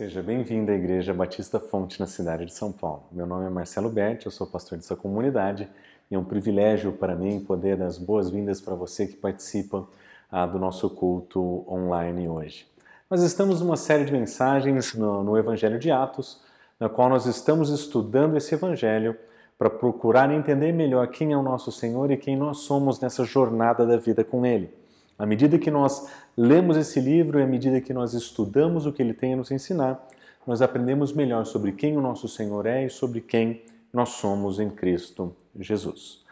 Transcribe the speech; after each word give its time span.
Seja 0.00 0.22
bem-vindo 0.22 0.72
à 0.72 0.74
Igreja 0.74 1.12
Batista 1.12 1.60
Fonte 1.60 2.00
na 2.00 2.06
cidade 2.06 2.46
de 2.46 2.54
São 2.54 2.72
Paulo. 2.72 3.02
Meu 3.12 3.26
nome 3.26 3.44
é 3.44 3.50
Marcelo 3.50 3.90
Berti, 3.90 4.24
eu 4.24 4.32
sou 4.32 4.46
pastor 4.46 4.78
dessa 4.78 4.96
comunidade 4.96 5.68
e 6.10 6.14
é 6.14 6.18
um 6.18 6.24
privilégio 6.24 6.90
para 6.92 7.14
mim 7.14 7.38
poder 7.40 7.76
dar 7.76 7.84
as 7.84 7.98
boas-vindas 7.98 8.62
para 8.62 8.74
você 8.74 9.06
que 9.06 9.16
participa 9.16 9.86
ah, 10.32 10.46
do 10.46 10.58
nosso 10.58 10.88
culto 10.88 11.66
online 11.70 12.26
hoje. 12.30 12.66
Nós 13.10 13.22
estamos 13.22 13.60
numa 13.60 13.76
série 13.76 14.06
de 14.06 14.12
mensagens 14.12 14.94
no, 14.94 15.22
no 15.22 15.36
Evangelho 15.36 15.78
de 15.78 15.90
Atos, 15.90 16.42
na 16.80 16.88
qual 16.88 17.10
nós 17.10 17.26
estamos 17.26 17.68
estudando 17.68 18.38
esse 18.38 18.54
Evangelho 18.54 19.14
para 19.58 19.68
procurar 19.68 20.32
entender 20.32 20.72
melhor 20.72 21.08
quem 21.08 21.34
é 21.34 21.36
o 21.36 21.42
nosso 21.42 21.70
Senhor 21.70 22.10
e 22.10 22.16
quem 22.16 22.38
nós 22.38 22.60
somos 22.60 22.98
nessa 23.00 23.22
jornada 23.22 23.84
da 23.84 23.98
vida 23.98 24.24
com 24.24 24.46
Ele. 24.46 24.72
À 25.18 25.26
medida 25.26 25.58
que 25.58 25.70
nós 25.70 26.10
lemos 26.36 26.76
esse 26.76 27.00
livro 27.00 27.38
e 27.38 27.42
à 27.42 27.46
medida 27.46 27.80
que 27.80 27.92
nós 27.92 28.14
estudamos 28.14 28.86
o 28.86 28.92
que 28.92 29.02
ele 29.02 29.14
tem 29.14 29.34
a 29.34 29.36
nos 29.36 29.50
ensinar, 29.50 30.06
nós 30.46 30.62
aprendemos 30.62 31.12
melhor 31.12 31.44
sobre 31.44 31.72
quem 31.72 31.96
o 31.96 32.00
nosso 32.00 32.28
Senhor 32.28 32.66
é 32.66 32.86
e 32.86 32.90
sobre 32.90 33.20
quem 33.20 33.62
nós 33.92 34.10
somos 34.10 34.58
em 34.58 34.70
Cristo 34.70 35.34
Jesus. 35.58 36.24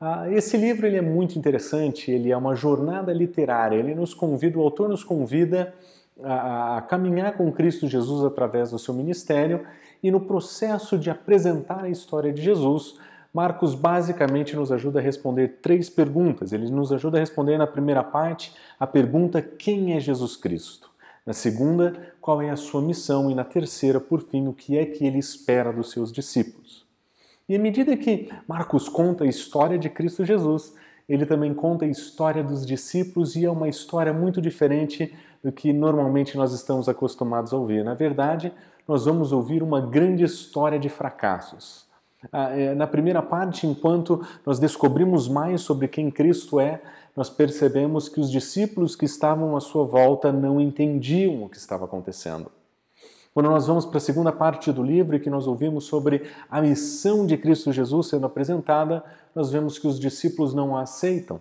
Ah, 0.00 0.28
esse 0.30 0.56
livro 0.56 0.86
ele 0.86 0.96
é 0.96 1.02
muito 1.02 1.38
interessante, 1.38 2.10
ele 2.10 2.30
é 2.30 2.36
uma 2.36 2.56
jornada 2.56 3.12
literária, 3.12 3.76
ele 3.76 3.94
nos 3.94 4.14
convida, 4.14 4.58
o 4.58 4.62
autor 4.62 4.88
nos 4.88 5.04
convida 5.04 5.72
a, 6.22 6.78
a 6.78 6.82
caminhar 6.82 7.36
com 7.36 7.52
Cristo 7.52 7.86
Jesus 7.86 8.24
através 8.24 8.70
do 8.70 8.78
seu 8.78 8.94
ministério 8.94 9.64
e 10.02 10.10
no 10.10 10.20
processo 10.20 10.98
de 10.98 11.08
apresentar 11.08 11.84
a 11.84 11.88
história 11.88 12.32
de 12.32 12.42
Jesus, 12.42 12.98
Marcos 13.32 13.74
basicamente 13.74 14.54
nos 14.54 14.70
ajuda 14.70 14.98
a 14.98 15.02
responder 15.02 15.60
três 15.62 15.88
perguntas. 15.88 16.52
Ele 16.52 16.70
nos 16.70 16.92
ajuda 16.92 17.16
a 17.16 17.20
responder 17.20 17.56
na 17.56 17.66
primeira 17.66 18.04
parte 18.04 18.52
a 18.78 18.86
pergunta: 18.86 19.40
quem 19.40 19.96
é 19.96 20.00
Jesus 20.00 20.36
Cristo? 20.36 20.90
Na 21.24 21.32
segunda, 21.32 22.14
qual 22.20 22.42
é 22.42 22.50
a 22.50 22.56
sua 22.56 22.82
missão? 22.82 23.30
E 23.30 23.34
na 23.34 23.44
terceira, 23.44 23.98
por 23.98 24.20
fim, 24.20 24.48
o 24.48 24.52
que 24.52 24.76
é 24.76 24.84
que 24.84 25.06
ele 25.06 25.18
espera 25.18 25.72
dos 25.72 25.92
seus 25.92 26.12
discípulos? 26.12 26.84
E 27.48 27.56
à 27.56 27.58
medida 27.58 27.96
que 27.96 28.28
Marcos 28.46 28.88
conta 28.88 29.24
a 29.24 29.26
história 29.26 29.78
de 29.78 29.88
Cristo 29.88 30.24
Jesus, 30.26 30.74
ele 31.08 31.24
também 31.24 31.54
conta 31.54 31.86
a 31.86 31.88
história 31.88 32.42
dos 32.42 32.66
discípulos 32.66 33.34
e 33.34 33.46
é 33.46 33.50
uma 33.50 33.68
história 33.68 34.12
muito 34.12 34.42
diferente 34.42 35.14
do 35.42 35.50
que 35.50 35.72
normalmente 35.72 36.36
nós 36.36 36.52
estamos 36.52 36.88
acostumados 36.88 37.52
a 37.52 37.56
ouvir. 37.56 37.82
Na 37.82 37.94
verdade, 37.94 38.52
nós 38.86 39.06
vamos 39.06 39.32
ouvir 39.32 39.62
uma 39.62 39.80
grande 39.80 40.22
história 40.22 40.78
de 40.78 40.88
fracassos 40.88 41.90
na 42.76 42.86
primeira 42.86 43.22
parte, 43.22 43.66
enquanto 43.66 44.24
nós 44.44 44.58
descobrimos 44.58 45.28
mais 45.28 45.62
sobre 45.62 45.88
quem 45.88 46.10
Cristo 46.10 46.60
é, 46.60 46.80
nós 47.16 47.28
percebemos 47.28 48.08
que 48.08 48.20
os 48.20 48.30
discípulos 48.30 48.96
que 48.96 49.04
estavam 49.04 49.56
à 49.56 49.60
sua 49.60 49.84
volta 49.84 50.32
não 50.32 50.60
entendiam 50.60 51.44
o 51.44 51.48
que 51.48 51.56
estava 51.56 51.84
acontecendo. 51.84 52.50
Quando 53.34 53.48
nós 53.48 53.66
vamos 53.66 53.86
para 53.86 53.96
a 53.96 54.00
segunda 54.00 54.30
parte 54.30 54.70
do 54.70 54.82
livro 54.82 55.18
que 55.18 55.30
nós 55.30 55.46
ouvimos 55.46 55.84
sobre 55.84 56.30
a 56.50 56.60
missão 56.60 57.26
de 57.26 57.36
Cristo 57.36 57.72
Jesus 57.72 58.08
sendo 58.08 58.26
apresentada, 58.26 59.02
nós 59.34 59.50
vemos 59.50 59.78
que 59.78 59.86
os 59.86 59.98
discípulos 59.98 60.52
não 60.52 60.76
a 60.76 60.82
aceitam. 60.82 61.40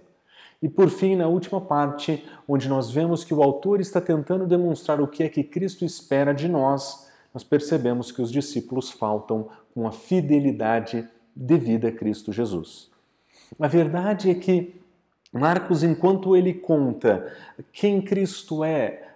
E 0.62 0.70
por 0.70 0.90
fim, 0.90 1.16
na 1.16 1.28
última 1.28 1.59
parte, 1.59 2.26
onde 2.48 2.70
nós 2.70 2.90
vemos 2.92 3.24
que 3.24 3.34
o 3.34 3.44
autor 3.44 3.82
está 3.82 4.00
tentando 4.00 4.46
demonstrar 4.46 5.02
o 5.02 5.08
que 5.08 5.24
é 5.24 5.30
que 5.30 5.44
Cristo 5.44 5.84
espera 5.84 6.34
de 6.34 6.48
nós, 6.48 7.11
nós 7.34 7.44
percebemos 7.44 8.12
que 8.12 8.22
os 8.22 8.32
discípulos 8.32 8.92
faltam 8.92 9.48
com 9.74 9.88
a 9.88 9.92
fidelidade 9.92 11.08
devida 11.36 11.88
a 11.88 11.92
Cristo 11.92 12.32
Jesus. 12.32 12.90
A 13.60 13.68
verdade 13.68 14.30
é 14.30 14.36
que 14.36 14.76
Marcos, 15.32 15.82
enquanto 15.82 16.36
ele 16.36 16.54
conta 16.54 17.34
quem 17.72 18.02
Cristo 18.02 18.64
é, 18.64 19.08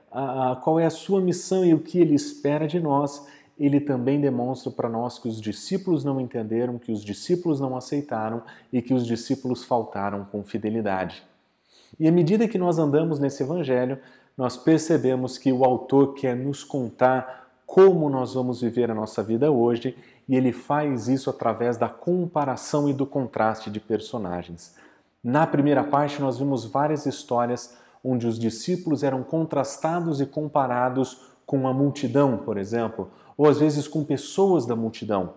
qual 0.63 0.79
é 0.79 0.85
a 0.85 0.89
sua 0.89 1.19
missão 1.19 1.65
e 1.65 1.73
o 1.73 1.79
que 1.79 1.99
ele 1.99 2.15
espera 2.15 2.65
de 2.67 2.79
nós, 2.79 3.27
ele 3.59 3.79
também 3.79 4.19
demonstra 4.19 4.71
para 4.71 4.89
nós 4.89 5.19
que 5.19 5.27
os 5.27 5.41
discípulos 5.41 6.03
não 6.03 6.19
entenderam, 6.19 6.77
que 6.77 6.91
os 6.91 7.03
discípulos 7.03 7.59
não 7.59 7.75
aceitaram 7.75 8.41
e 8.71 8.81
que 8.81 8.93
os 8.93 9.05
discípulos 9.05 9.63
faltaram 9.63 10.25
com 10.25 10.43
fidelidade. 10.43 11.23
E 11.99 12.07
à 12.07 12.11
medida 12.11 12.47
que 12.47 12.57
nós 12.57 12.77
andamos 12.77 13.19
nesse 13.19 13.43
evangelho, 13.43 13.97
nós 14.37 14.57
percebemos 14.57 15.37
que 15.37 15.51
o 15.51 15.63
autor 15.63 16.13
quer 16.13 16.35
nos 16.35 16.63
contar 16.63 17.44
como 17.75 18.09
nós 18.09 18.33
vamos 18.33 18.61
viver 18.61 18.89
a 18.89 18.95
nossa 18.95 19.21
vida 19.21 19.51
hoje, 19.51 19.97
e 20.29 20.35
ele 20.37 20.53
faz 20.53 21.09
isso 21.09 21.29
através 21.29 21.75
da 21.75 21.89
comparação 21.89 22.87
e 22.87 22.93
do 22.93 23.05
contraste 23.05 23.69
de 23.69 23.81
personagens. 23.81 24.77
Na 25.21 25.45
primeira 25.45 25.83
parte, 25.83 26.21
nós 26.21 26.39
vimos 26.39 26.63
várias 26.63 27.05
histórias 27.05 27.75
onde 28.01 28.25
os 28.27 28.39
discípulos 28.39 29.03
eram 29.03 29.23
contrastados 29.23 30.21
e 30.21 30.25
comparados 30.25 31.19
com 31.45 31.67
a 31.67 31.73
multidão, 31.73 32.37
por 32.37 32.57
exemplo, 32.57 33.09
ou 33.37 33.45
às 33.45 33.59
vezes 33.59 33.89
com 33.89 34.05
pessoas 34.05 34.65
da 34.65 34.73
multidão. 34.73 35.33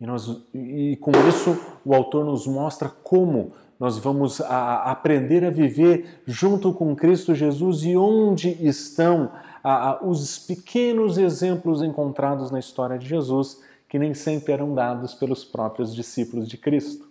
E, 0.00 0.06
nós, 0.06 0.42
e 0.54 0.96
com 1.02 1.10
isso, 1.28 1.54
o 1.84 1.94
autor 1.94 2.24
nos 2.24 2.46
mostra 2.46 2.88
como 2.88 3.52
nós 3.78 3.98
vamos 3.98 4.40
a, 4.40 4.90
aprender 4.90 5.44
a 5.44 5.50
viver 5.50 6.22
junto 6.26 6.72
com 6.72 6.96
Cristo 6.96 7.34
Jesus 7.34 7.84
e 7.84 7.94
onde 7.94 8.48
estão 8.66 9.30
a, 9.64 9.90
a, 9.90 10.04
os 10.04 10.38
pequenos 10.38 11.16
exemplos 11.16 11.82
encontrados 11.82 12.50
na 12.50 12.58
história 12.58 12.98
de 12.98 13.08
Jesus 13.08 13.62
que 13.88 13.98
nem 13.98 14.12
sempre 14.12 14.52
eram 14.52 14.74
dados 14.74 15.14
pelos 15.14 15.44
próprios 15.44 15.94
discípulos 15.94 16.46
de 16.46 16.58
Cristo. 16.58 17.08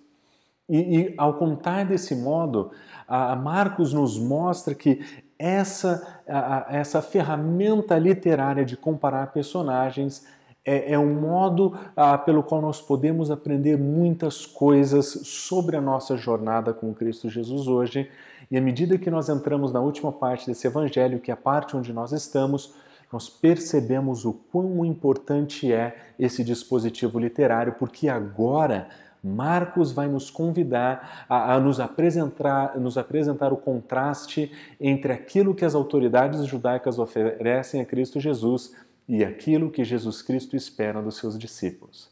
E, 0.69 0.78
e 0.78 1.13
ao 1.18 1.34
contar 1.34 1.86
desse 1.86 2.16
modo, 2.16 2.72
a 3.08 3.36
Marcos 3.36 3.94
nos 3.94 4.19
mostra 4.19 4.75
que 4.75 5.02
essa, 5.38 6.22
essa 6.69 7.02
ferramenta 7.02 7.97
literária 7.97 8.63
de 8.63 8.78
comparar 8.78 9.34
personagens 9.34 10.25
é, 10.66 10.94
é 10.94 11.00
um 11.00 11.13
modo 11.19 11.78
pelo 12.25 12.42
qual 12.44 12.62
nós 12.62 12.80
podemos 12.81 13.30
aprender 13.30 13.78
muitas 13.78 14.46
coisas 14.46 15.06
sobre 15.24 15.75
a 15.75 15.81
nossa 15.81 16.16
jornada 16.16 16.74
com 16.74 16.94
Cristo 16.94 17.30
Jesus 17.30 17.68
hoje. 17.68 18.09
E 18.50 18.58
à 18.58 18.62
medida 18.62 18.98
que 18.98 19.09
nós 19.09 19.30
entramos 19.30 19.72
na 19.72 19.80
última 19.80 20.12
parte 20.12 20.48
desse 20.48 20.68
evangelho, 20.68 21.20
que 21.20 21.31
é 21.31 21.34
a 21.34 21.38
parte 21.38 21.76
onde 21.76 21.94
nós 21.94 22.12
estamos, 22.12 22.74
nós 23.12 23.30
percebemos 23.30 24.26
o 24.26 24.34
quão 24.34 24.84
importante 24.84 25.72
é 25.72 25.96
esse 26.18 26.44
dispositivo 26.44 27.20
literário, 27.20 27.76
porque 27.78 28.09
agora 28.09 28.88
Marcos 29.24 29.94
vai 29.94 30.08
nos 30.08 30.30
convidar 30.30 31.26
a, 31.30 31.54
a, 31.54 31.59
nos, 31.59 31.80
apresentar, 31.80 32.78
nos 32.78 32.98
apresentar 32.98 33.54
o 33.54 33.58
contraste 33.58 34.52
entre 34.81 35.14
aquilo 35.14 35.56
que 35.56 35.64
as 35.64 35.75
autoridades 35.75 36.46
judaicas 36.46 37.00
oferecem 37.00 37.80
a 37.80 37.86
Cristo 37.86 38.20
Jesus 38.20 38.75
e 39.08 39.24
aquilo 39.24 39.72
que 39.72 39.84
Jesus 39.84 40.22
Cristo 40.22 40.56
espera 40.56 41.02
dos 41.02 41.18
seus 41.18 41.38
discípulos. 41.38 42.12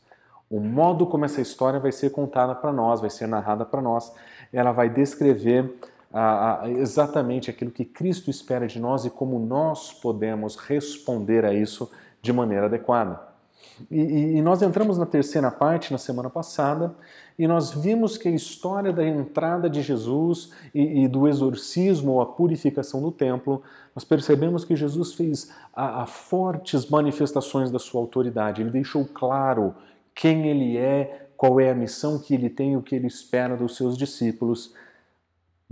O 0.49 0.59
modo 0.59 1.07
como 1.07 1.25
essa 1.25 1.41
história 1.41 1.79
vai 1.79 1.91
ser 1.91 2.11
contada 2.11 2.53
para 2.53 2.71
nós, 2.71 3.01
vai 3.01 3.09
ser 3.09 3.27
narrada 3.27 3.65
para 3.65 3.81
nós, 3.81 4.13
ela 4.51 4.71
vai 4.71 4.89
descrever 4.89 5.73
ah, 6.13 6.61
exatamente 6.69 7.49
aquilo 7.49 7.71
que 7.71 7.85
Cristo 7.85 8.29
espera 8.29 8.67
de 8.67 8.79
nós 8.79 9.05
e 9.05 9.09
como 9.09 9.39
nós 9.39 9.93
podemos 9.93 10.55
responder 10.55 11.45
a 11.45 11.53
isso 11.53 11.89
de 12.21 12.33
maneira 12.33 12.65
adequada. 12.65 13.31
E, 13.89 14.37
e, 14.37 14.41
nós 14.41 14.61
entramos 14.61 14.97
na 14.97 15.05
terceira 15.05 15.49
parte 15.49 15.91
na 15.91 15.97
semana 15.97 16.29
passada 16.29 16.93
e 17.37 17.47
nós 17.47 17.71
vimos 17.71 18.17
que 18.17 18.27
a 18.27 18.31
história 18.31 18.91
da 18.91 19.05
entrada 19.05 19.69
de 19.69 19.81
Jesus 19.81 20.51
e, 20.73 21.03
e 21.03 21.07
do 21.07 21.27
exorcismo 21.27 22.13
ou 22.13 22.21
a 22.21 22.25
purificação 22.25 23.01
do 23.01 23.11
templo, 23.11 23.61
nós 23.95 24.03
percebemos 24.03 24.63
que 24.63 24.75
Jesus 24.75 25.13
fez 25.13 25.51
a, 25.73 26.03
a 26.03 26.05
fortes 26.05 26.89
manifestações 26.89 27.71
da 27.71 27.79
sua 27.79 28.01
autoridade. 28.01 28.61
Ele 28.61 28.69
deixou 28.69 29.05
claro 29.05 29.73
quem 30.13 30.47
ele 30.47 30.77
é, 30.77 31.29
qual 31.35 31.59
é 31.59 31.71
a 31.71 31.75
missão 31.75 32.19
que 32.19 32.33
ele 32.33 32.49
tem, 32.49 32.77
o 32.77 32.81
que 32.81 32.95
ele 32.95 33.07
espera 33.07 33.55
dos 33.55 33.75
seus 33.75 33.97
discípulos. 33.97 34.73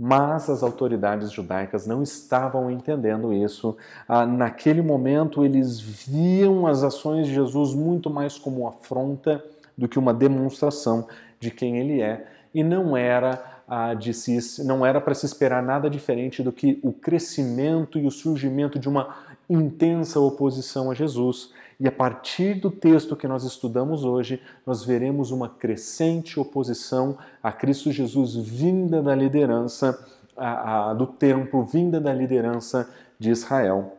Mas 0.02 0.48
as 0.48 0.62
autoridades 0.62 1.30
judaicas 1.30 1.86
não 1.86 2.02
estavam 2.02 2.70
entendendo 2.70 3.34
isso. 3.34 3.76
Ah, 4.08 4.24
naquele 4.24 4.80
momento, 4.80 5.44
eles 5.44 5.78
viam 5.78 6.66
as 6.66 6.82
ações 6.82 7.26
de 7.26 7.34
Jesus 7.34 7.74
muito 7.74 8.08
mais 8.08 8.38
como 8.38 8.66
afronta 8.66 9.44
do 9.76 9.86
que 9.86 9.98
uma 9.98 10.14
demonstração 10.14 11.06
de 11.38 11.50
quem 11.50 11.76
ele 11.76 12.00
é. 12.00 12.26
E 12.54 12.64
não 12.64 12.96
era 12.96 13.60
ah, 13.68 13.92
de 13.92 14.14
se, 14.14 14.64
não 14.64 14.86
era 14.86 15.02
para 15.02 15.14
se 15.14 15.26
esperar 15.26 15.62
nada 15.62 15.90
diferente 15.90 16.42
do 16.42 16.50
que 16.50 16.80
o 16.82 16.94
crescimento 16.94 17.98
e 17.98 18.06
o 18.06 18.10
surgimento 18.10 18.78
de 18.78 18.88
uma 18.88 19.14
intensa 19.50 20.20
oposição 20.20 20.90
a 20.90 20.94
Jesus. 20.94 21.52
E 21.78 21.88
a 21.88 21.92
partir 21.92 22.54
do 22.54 22.70
texto 22.70 23.16
que 23.16 23.26
nós 23.26 23.42
estudamos 23.42 24.04
hoje, 24.04 24.40
nós 24.64 24.84
veremos 24.84 25.30
uma 25.30 25.48
crescente 25.48 26.38
oposição 26.38 27.18
a 27.42 27.50
Cristo 27.50 27.90
Jesus 27.90 28.36
vinda 28.36 29.02
da 29.02 29.14
liderança 29.14 29.98
a, 30.36 30.90
a, 30.90 30.94
do 30.94 31.06
templo, 31.06 31.64
vinda 31.64 32.00
da 32.00 32.12
liderança 32.12 32.88
de 33.18 33.30
Israel. 33.30 33.96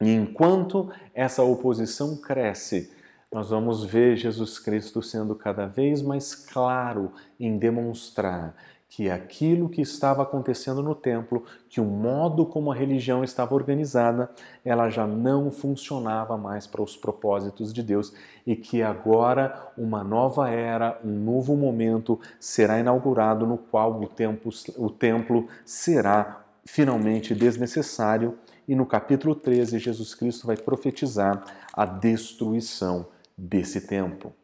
E 0.00 0.10
enquanto 0.10 0.90
essa 1.14 1.42
oposição 1.42 2.16
cresce, 2.16 2.92
nós 3.32 3.50
vamos 3.50 3.84
ver 3.84 4.16
Jesus 4.16 4.58
Cristo 4.58 5.00
sendo 5.00 5.34
cada 5.34 5.66
vez 5.66 6.02
mais 6.02 6.34
claro 6.34 7.12
em 7.40 7.56
demonstrar 7.56 8.54
que 8.94 9.08
aquilo 9.08 9.70
que 9.70 9.80
estava 9.80 10.22
acontecendo 10.22 10.82
no 10.82 10.94
templo, 10.94 11.46
que 11.66 11.80
o 11.80 11.84
modo 11.84 12.44
como 12.44 12.70
a 12.70 12.74
religião 12.74 13.24
estava 13.24 13.54
organizada, 13.54 14.30
ela 14.62 14.90
já 14.90 15.06
não 15.06 15.50
funcionava 15.50 16.36
mais 16.36 16.66
para 16.66 16.82
os 16.82 16.94
propósitos 16.94 17.72
de 17.72 17.82
Deus 17.82 18.12
e 18.46 18.54
que 18.54 18.82
agora 18.82 19.72
uma 19.78 20.04
nova 20.04 20.50
era, 20.50 21.00
um 21.02 21.24
novo 21.24 21.56
momento 21.56 22.20
será 22.38 22.78
inaugurado 22.80 23.46
no 23.46 23.56
qual 23.56 23.98
o 23.98 24.06
templo, 24.06 24.52
o 24.76 24.90
templo 24.90 25.48
será 25.64 26.44
finalmente 26.62 27.34
desnecessário 27.34 28.36
e 28.68 28.74
no 28.74 28.84
capítulo 28.84 29.34
13 29.34 29.78
Jesus 29.78 30.14
Cristo 30.14 30.46
vai 30.46 30.58
profetizar 30.58 31.42
a 31.72 31.86
destruição 31.86 33.06
desse 33.38 33.80
templo. 33.86 34.34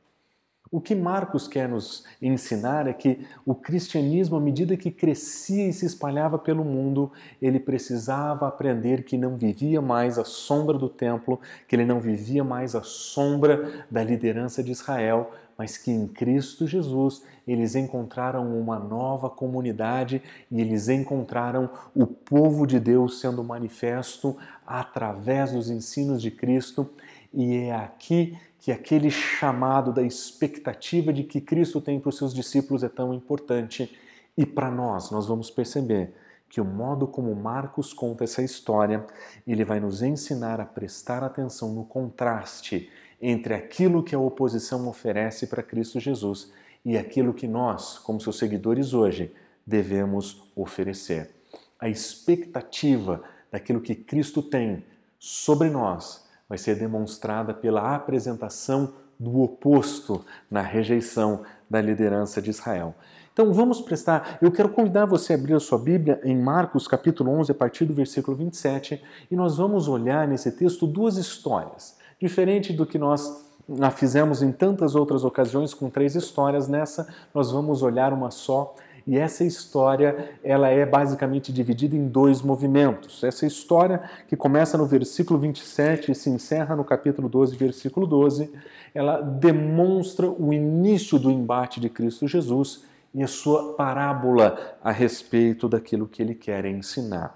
O 0.70 0.80
que 0.80 0.94
Marcos 0.94 1.48
quer 1.48 1.68
nos 1.68 2.04
ensinar 2.20 2.86
é 2.86 2.92
que 2.92 3.26
o 3.46 3.54
cristianismo, 3.54 4.36
à 4.36 4.40
medida 4.40 4.76
que 4.76 4.90
crescia 4.90 5.66
e 5.66 5.72
se 5.72 5.86
espalhava 5.86 6.38
pelo 6.38 6.64
mundo, 6.64 7.10
ele 7.40 7.58
precisava 7.58 8.46
aprender 8.46 9.04
que 9.04 9.16
não 9.16 9.36
vivia 9.36 9.80
mais 9.80 10.18
à 10.18 10.24
sombra 10.24 10.76
do 10.76 10.88
templo, 10.88 11.40
que 11.66 11.74
ele 11.74 11.86
não 11.86 12.00
vivia 12.00 12.44
mais 12.44 12.74
à 12.74 12.82
sombra 12.82 13.86
da 13.90 14.04
liderança 14.04 14.62
de 14.62 14.72
Israel, 14.72 15.30
mas 15.56 15.78
que 15.78 15.90
em 15.90 16.06
Cristo 16.06 16.66
Jesus 16.66 17.22
eles 17.46 17.74
encontraram 17.74 18.60
uma 18.60 18.78
nova 18.78 19.30
comunidade 19.30 20.22
e 20.50 20.60
eles 20.60 20.88
encontraram 20.88 21.70
o 21.94 22.06
povo 22.06 22.66
de 22.66 22.78
Deus 22.78 23.20
sendo 23.20 23.42
manifesto 23.42 24.36
através 24.66 25.52
dos 25.52 25.70
ensinos 25.70 26.20
de 26.20 26.30
Cristo. 26.30 26.88
E 27.32 27.56
é 27.56 27.74
aqui 27.74 28.38
que 28.58 28.72
aquele 28.72 29.10
chamado 29.10 29.92
da 29.92 30.02
expectativa 30.02 31.12
de 31.12 31.22
que 31.22 31.40
Cristo 31.40 31.80
tem 31.80 32.00
para 32.00 32.08
os 32.08 32.16
seus 32.16 32.34
discípulos 32.34 32.82
é 32.82 32.88
tão 32.88 33.14
importante. 33.14 33.96
E 34.36 34.44
para 34.44 34.70
nós, 34.70 35.10
nós 35.10 35.26
vamos 35.26 35.50
perceber 35.50 36.12
que 36.48 36.60
o 36.60 36.64
modo 36.64 37.06
como 37.06 37.34
Marcos 37.34 37.92
conta 37.92 38.24
essa 38.24 38.42
história, 38.42 39.06
ele 39.46 39.64
vai 39.64 39.78
nos 39.78 40.02
ensinar 40.02 40.60
a 40.60 40.64
prestar 40.64 41.22
atenção 41.22 41.72
no 41.72 41.84
contraste 41.84 42.90
entre 43.20 43.54
aquilo 43.54 44.02
que 44.02 44.14
a 44.14 44.18
oposição 44.18 44.88
oferece 44.88 45.46
para 45.46 45.62
Cristo 45.62 46.00
Jesus 46.00 46.52
e 46.84 46.96
aquilo 46.96 47.34
que 47.34 47.46
nós, 47.46 47.98
como 47.98 48.20
seus 48.20 48.38
seguidores 48.38 48.94
hoje, 48.94 49.32
devemos 49.66 50.50
oferecer. 50.56 51.30
A 51.78 51.88
expectativa 51.88 53.22
daquilo 53.50 53.80
que 53.80 53.94
Cristo 53.94 54.42
tem 54.42 54.84
sobre 55.18 55.68
nós 55.68 56.27
vai 56.48 56.56
ser 56.56 56.76
demonstrada 56.76 57.52
pela 57.52 57.94
apresentação 57.94 58.94
do 59.18 59.42
oposto 59.42 60.24
na 60.50 60.62
rejeição 60.62 61.42
da 61.68 61.80
liderança 61.80 62.40
de 62.40 62.50
Israel. 62.50 62.94
Então 63.32 63.52
vamos 63.52 63.80
prestar, 63.80 64.38
eu 64.42 64.50
quero 64.50 64.68
convidar 64.68 65.04
você 65.04 65.32
a 65.32 65.36
abrir 65.36 65.54
a 65.54 65.60
sua 65.60 65.78
Bíblia 65.78 66.20
em 66.24 66.36
Marcos 66.36 66.88
capítulo 66.88 67.30
11, 67.32 67.52
a 67.52 67.54
partir 67.54 67.84
do 67.84 67.94
versículo 67.94 68.36
27, 68.36 69.00
e 69.30 69.36
nós 69.36 69.56
vamos 69.56 69.86
olhar 69.86 70.26
nesse 70.26 70.50
texto 70.50 70.86
duas 70.86 71.16
histórias, 71.16 71.96
diferente 72.20 72.72
do 72.72 72.84
que 72.84 72.98
nós 72.98 73.46
fizemos 73.94 74.42
em 74.42 74.50
tantas 74.50 74.94
outras 74.94 75.24
ocasiões 75.24 75.74
com 75.74 75.90
três 75.90 76.16
histórias, 76.16 76.66
nessa 76.66 77.06
nós 77.34 77.52
vamos 77.52 77.82
olhar 77.82 78.12
uma 78.12 78.30
só 78.30 78.74
e 79.08 79.16
essa 79.16 79.42
história, 79.42 80.36
ela 80.44 80.68
é 80.68 80.84
basicamente 80.84 81.50
dividida 81.50 81.96
em 81.96 82.06
dois 82.06 82.42
movimentos. 82.42 83.24
Essa 83.24 83.46
história 83.46 84.02
que 84.28 84.36
começa 84.36 84.76
no 84.76 84.84
versículo 84.84 85.40
27 85.40 86.12
e 86.12 86.14
se 86.14 86.28
encerra 86.28 86.76
no 86.76 86.84
capítulo 86.84 87.26
12, 87.26 87.56
versículo 87.56 88.06
12, 88.06 88.52
ela 88.94 89.22
demonstra 89.22 90.28
o 90.28 90.52
início 90.52 91.18
do 91.18 91.30
embate 91.30 91.80
de 91.80 91.88
Cristo 91.88 92.28
Jesus 92.28 92.84
e 93.14 93.22
a 93.22 93.26
sua 93.26 93.72
parábola 93.72 94.76
a 94.84 94.92
respeito 94.92 95.70
daquilo 95.70 96.06
que 96.06 96.20
ele 96.20 96.34
quer 96.34 96.66
ensinar. 96.66 97.34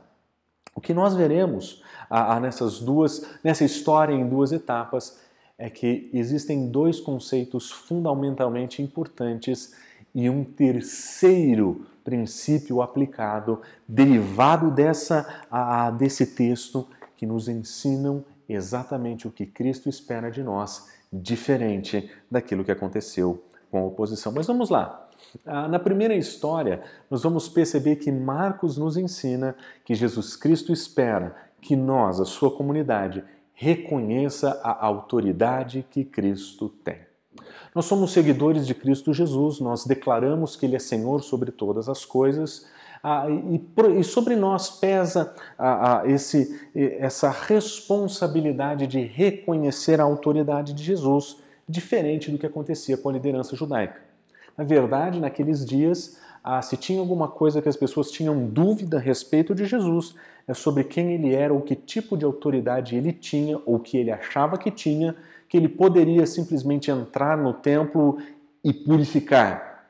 O 0.74 0.80
que 0.80 0.92
nós 0.92 1.14
veremos 1.14 1.82
nessas 2.42 2.80
duas, 2.80 3.26
nessa 3.42 3.64
história 3.64 4.12
em 4.12 4.28
duas 4.28 4.52
etapas 4.52 5.22
é 5.56 5.70
que 5.70 6.10
existem 6.12 6.68
dois 6.68 7.00
conceitos 7.00 7.70
fundamentalmente 7.70 8.82
importantes 8.82 9.74
e 10.14 10.28
um 10.28 10.44
terceiro 10.44 11.86
princípio 12.04 12.82
aplicado, 12.82 13.60
derivado 13.86 14.70
dessa, 14.70 15.44
a, 15.50 15.90
desse 15.90 16.26
texto, 16.26 16.86
que 17.16 17.24
nos 17.24 17.48
ensinam 17.48 18.24
exatamente 18.48 19.28
o 19.28 19.30
que 19.30 19.46
Cristo 19.46 19.88
espera 19.88 20.30
de 20.30 20.42
nós, 20.42 20.90
diferente 21.12 22.10
daquilo 22.30 22.64
que 22.64 22.72
aconteceu 22.72 23.44
com 23.70 23.78
a 23.78 23.84
oposição. 23.84 24.32
Mas 24.32 24.46
vamos 24.46 24.70
lá. 24.70 25.08
Ah, 25.46 25.68
na 25.68 25.78
primeira 25.78 26.14
história, 26.14 26.82
nós 27.10 27.22
vamos 27.22 27.48
perceber 27.48 27.96
que 27.96 28.10
Marcos 28.10 28.76
nos 28.76 28.96
ensina 28.96 29.54
que 29.84 29.94
Jesus 29.94 30.36
Cristo 30.36 30.72
espera 30.72 31.36
que 31.60 31.76
nós, 31.76 32.20
a 32.20 32.24
sua 32.24 32.50
comunidade, 32.50 33.22
reconheça 33.54 34.60
a 34.62 34.84
autoridade 34.84 35.86
que 35.88 36.04
Cristo 36.04 36.68
tem. 36.68 36.98
Nós 37.74 37.86
somos 37.86 38.12
seguidores 38.12 38.66
de 38.66 38.74
Cristo 38.74 39.12
Jesus, 39.14 39.60
nós 39.60 39.86
declaramos 39.86 40.56
que 40.56 40.66
Ele 40.66 40.76
é 40.76 40.78
Senhor 40.78 41.22
sobre 41.22 41.50
todas 41.50 41.88
as 41.88 42.04
coisas. 42.04 42.66
Ah, 43.02 43.26
e, 43.28 44.04
sobre 44.04 44.36
nós 44.36 44.70
pesa 44.70 45.34
ah, 45.58 46.02
ah, 46.02 46.02
essa 46.74 47.30
responsabilidade 47.30 48.86
de 48.86 49.00
reconhecer 49.00 50.00
a 50.00 50.04
autoridade 50.04 50.72
de 50.72 50.84
Jesus, 50.84 51.38
diferente 51.68 52.30
do 52.30 52.38
que 52.38 52.46
acontecia 52.46 52.96
com 52.96 53.08
a 53.08 53.12
liderança 53.12 53.56
judaica. 53.56 54.00
Na 54.56 54.62
verdade, 54.62 55.18
naqueles 55.18 55.64
dias, 55.64 56.18
se 56.62 56.76
tinha 56.76 57.00
alguma 57.00 57.26
coisa 57.26 57.62
que 57.62 57.68
as 57.68 57.76
pessoas 57.76 58.10
tinham 58.10 58.46
dúvida 58.46 58.98
a 58.98 59.00
respeito 59.00 59.54
de 59.54 59.64
Jesus, 59.64 60.14
é 60.46 60.54
sobre 60.54 60.84
quem 60.84 61.14
ele 61.14 61.34
era, 61.34 61.54
ou 61.54 61.60
que 61.60 61.74
tipo 61.74 62.16
de 62.16 62.24
autoridade 62.24 62.94
ele 62.94 63.12
tinha, 63.12 63.58
ou 63.64 63.78
que 63.78 63.96
ele 63.96 64.10
achava 64.10 64.58
que 64.58 64.70
tinha, 64.70 65.16
que 65.52 65.58
ele 65.58 65.68
poderia 65.68 66.24
simplesmente 66.24 66.90
entrar 66.90 67.36
no 67.36 67.52
templo 67.52 68.16
e 68.64 68.72
purificar. 68.72 69.84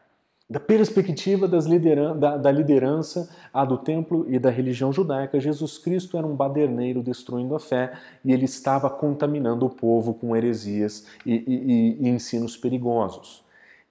Da 0.50 0.58
perspectiva 0.58 1.46
lideran 1.46 2.18
da, 2.18 2.36
da 2.36 2.50
liderança 2.50 3.30
a 3.54 3.64
do 3.64 3.78
templo 3.78 4.26
e 4.28 4.40
da 4.40 4.50
religião 4.50 4.92
judaica, 4.92 5.38
Jesus 5.38 5.78
Cristo 5.78 6.18
era 6.18 6.26
um 6.26 6.34
baderneiro 6.34 7.00
destruindo 7.00 7.54
a 7.54 7.60
fé 7.60 7.92
e 8.24 8.32
ele 8.32 8.44
estava 8.44 8.90
contaminando 8.90 9.64
o 9.64 9.70
povo 9.70 10.14
com 10.14 10.34
heresias 10.34 11.06
e, 11.24 11.32
e, 11.32 11.96
e 12.00 12.08
ensinos 12.08 12.56
perigosos. 12.56 13.44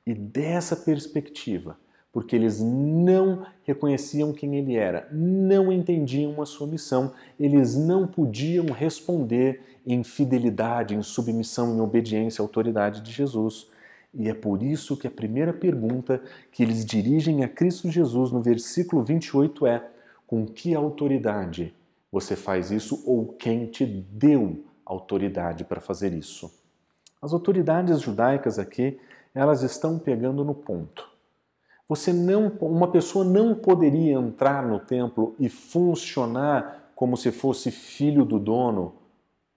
E 0.05 0.13
dessa 0.13 0.75
perspectiva, 0.75 1.77
porque 2.11 2.35
eles 2.35 2.59
não 2.59 3.45
reconheciam 3.63 4.33
quem 4.33 4.57
ele 4.57 4.75
era, 4.75 5.07
não 5.11 5.71
entendiam 5.71 6.41
a 6.41 6.45
sua 6.45 6.67
missão, 6.67 7.13
eles 7.39 7.75
não 7.75 8.05
podiam 8.05 8.65
responder 8.67 9.61
em 9.85 10.03
fidelidade, 10.03 10.93
em 10.93 11.01
submissão, 11.01 11.75
em 11.75 11.79
obediência 11.79 12.41
à 12.41 12.43
autoridade 12.43 13.01
de 13.01 13.11
Jesus. 13.11 13.69
E 14.13 14.27
é 14.27 14.33
por 14.33 14.61
isso 14.61 14.97
que 14.97 15.07
a 15.07 15.11
primeira 15.11 15.53
pergunta 15.53 16.21
que 16.51 16.61
eles 16.61 16.85
dirigem 16.85 17.43
a 17.43 17.47
Cristo 17.47 17.89
Jesus 17.89 18.31
no 18.31 18.41
versículo 18.41 19.03
28 19.03 19.65
é: 19.65 19.87
com 20.27 20.45
que 20.45 20.75
autoridade 20.75 21.73
você 22.11 22.35
faz 22.35 22.71
isso 22.71 23.01
ou 23.05 23.27
quem 23.27 23.67
te 23.67 23.85
deu 23.85 24.65
autoridade 24.85 25.63
para 25.63 25.79
fazer 25.79 26.11
isso? 26.11 26.51
As 27.21 27.31
autoridades 27.31 28.01
judaicas 28.01 28.59
aqui, 28.59 28.99
elas 29.33 29.61
estão 29.61 29.97
pegando 29.97 30.43
no 30.43 30.53
ponto. 30.53 31.10
Você 31.87 32.13
não, 32.13 32.51
uma 32.61 32.87
pessoa 32.87 33.25
não 33.25 33.53
poderia 33.55 34.13
entrar 34.13 34.65
no 34.65 34.79
templo 34.79 35.35
e 35.39 35.49
funcionar 35.49 36.91
como 36.95 37.17
se 37.17 37.31
fosse 37.31 37.71
filho 37.71 38.23
do 38.23 38.39
dono, 38.39 38.93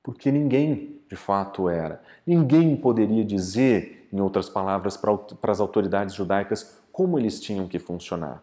porque 0.02 0.32
ninguém 0.32 1.00
de 1.08 1.16
fato 1.16 1.68
era. 1.68 2.02
Ninguém 2.26 2.76
poderia 2.76 3.24
dizer, 3.24 4.08
em 4.12 4.20
outras 4.20 4.48
palavras, 4.48 4.96
para, 4.96 5.12
as 5.52 5.60
autoridades 5.60 6.14
judaicas 6.14 6.80
como 6.90 7.18
eles 7.18 7.40
tinham 7.40 7.68
que 7.68 7.78
funcionar. 7.78 8.42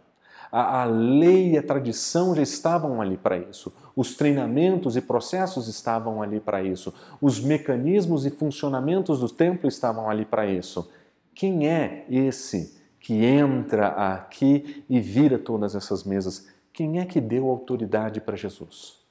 A, 0.52 0.82
a 0.82 0.86
lei 0.86 1.52
e 1.52 1.58
a 1.58 1.64
tradição 1.64 2.36
já 2.36 2.42
estavam 2.42 3.02
ali 3.02 3.18
para 3.18 3.38
isso. 3.38 3.74
Os 3.96 4.16
treinamentos 4.16 4.98
e 4.98 5.02
processos 5.02 5.68
estavam 5.68 6.22
ali 6.22 6.40
para 6.40 6.62
isso. 6.62 6.94
Os 7.22 7.40
mecanismos 7.40 8.26
e 8.26 8.30
funcionamentos 8.30 9.22
do 9.22 9.30
templo 9.30 9.68
estavam 9.68 10.10
ali 10.10 10.26
para 10.26 10.46
isso. 10.46 10.92
Quem 11.34 11.70
é 11.70 12.06
esse 12.10 12.81
que 13.02 13.26
entra 13.26 13.88
aqui 13.88 14.86
e 14.88 15.02
vira 15.02 15.38
todas 15.38 15.76
essas 15.76 16.04
mesas. 16.04 16.48
Quem 16.72 17.00
é 17.00 17.06
que 17.06 17.20
deu 17.20 17.50
autoridade 17.50 18.22
para 18.22 18.38
Jesus? 18.38 19.02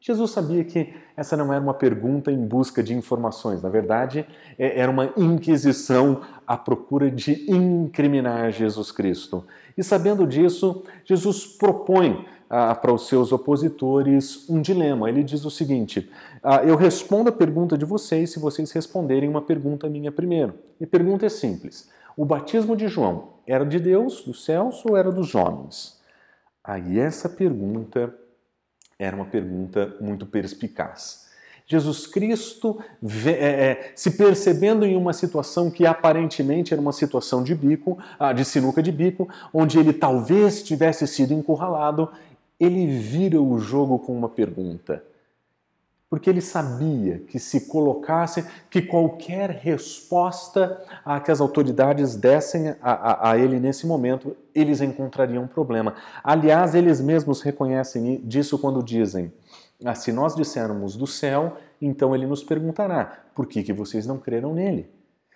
Jesus 0.00 0.30
sabia 0.30 0.62
que 0.62 0.94
essa 1.16 1.36
não 1.36 1.52
era 1.52 1.60
uma 1.60 1.74
pergunta 1.74 2.30
em 2.30 2.46
busca 2.46 2.80
de 2.80 2.94
informações, 2.94 3.60
na 3.60 3.68
verdade, 3.68 4.24
é, 4.56 4.78
era 4.78 4.90
uma 4.90 5.12
inquisição 5.16 6.20
à 6.46 6.56
procura 6.56 7.10
de 7.10 7.50
incriminar 7.50 8.52
Jesus 8.52 8.92
Cristo. 8.92 9.44
E 9.76 9.82
sabendo 9.82 10.24
disso, 10.24 10.84
Jesus 11.04 11.44
propõe 11.44 12.24
ah, 12.48 12.74
para 12.74 12.92
os 12.92 13.08
seus 13.08 13.32
opositores 13.32 14.48
um 14.48 14.62
dilema. 14.62 15.08
Ele 15.08 15.24
diz 15.24 15.44
o 15.44 15.50
seguinte: 15.50 16.08
ah, 16.40 16.62
Eu 16.62 16.76
respondo 16.76 17.30
a 17.30 17.32
pergunta 17.32 17.76
de 17.76 17.84
vocês 17.84 18.30
se 18.30 18.38
vocês 18.38 18.70
responderem 18.70 19.28
uma 19.28 19.42
pergunta 19.42 19.88
minha 19.88 20.12
primeiro. 20.12 20.54
E 20.80 20.84
a 20.84 20.86
pergunta 20.86 21.26
é 21.26 21.28
simples: 21.28 21.90
O 22.16 22.24
batismo 22.24 22.74
de 22.74 22.88
João 22.88 23.34
era 23.46 23.64
de 23.64 23.78
Deus, 23.78 24.22
dos 24.22 24.42
céus, 24.42 24.82
ou 24.86 24.96
era 24.96 25.12
dos 25.12 25.34
homens? 25.34 26.00
Aí 26.64 26.98
essa 26.98 27.28
pergunta 27.28 28.12
era 28.98 29.14
uma 29.14 29.26
pergunta 29.26 29.94
muito 30.00 30.24
perspicaz. 30.24 31.26
Jesus 31.66 32.06
Cristo, 32.06 32.80
é, 33.26 33.30
é, 33.30 33.92
se 33.94 34.12
percebendo 34.12 34.86
em 34.86 34.96
uma 34.96 35.12
situação 35.12 35.70
que 35.70 35.84
aparentemente 35.84 36.72
era 36.72 36.80
uma 36.80 36.92
situação 36.92 37.42
de 37.42 37.54
bico, 37.54 37.98
ah, 38.18 38.32
de 38.32 38.44
sinuca 38.44 38.82
de 38.82 38.92
bico, 38.92 39.28
onde 39.52 39.78
ele 39.78 39.92
talvez 39.92 40.62
tivesse 40.62 41.06
sido 41.06 41.34
encurralado, 41.34 42.08
ele 42.58 42.86
vira 42.86 43.42
o 43.42 43.58
jogo 43.58 43.98
com 43.98 44.16
uma 44.16 44.28
pergunta 44.28 45.02
porque 46.08 46.30
ele 46.30 46.40
sabia 46.40 47.18
que 47.18 47.38
se 47.38 47.66
colocasse, 47.66 48.46
que 48.70 48.80
qualquer 48.80 49.50
resposta 49.50 50.80
a 51.04 51.18
que 51.18 51.30
as 51.30 51.40
autoridades 51.40 52.14
dessem 52.14 52.68
a, 52.68 52.76
a, 52.80 53.30
a, 53.30 53.38
ele 53.38 53.58
nesse 53.58 53.86
momento, 53.86 54.36
eles 54.54 54.80
encontrariam 54.80 55.44
um 55.44 55.48
problema. 55.48 55.94
Aliás, 56.22 56.74
eles 56.74 57.00
mesmos 57.00 57.42
reconhecem 57.42 58.20
disso 58.24 58.58
quando 58.58 58.82
dizem: 58.82 59.32
ah, 59.84 59.94
se 59.94 60.12
nós 60.12 60.36
dissermos 60.36 60.96
do 60.96 61.06
céu, 61.06 61.56
então 61.82 62.14
ele 62.14 62.26
nos 62.26 62.44
perguntará: 62.44 63.24
por 63.34 63.46
que, 63.46 63.64
que 63.64 63.72
vocês 63.72 64.06
não 64.06 64.18
creram 64.18 64.54
nele? 64.54 64.88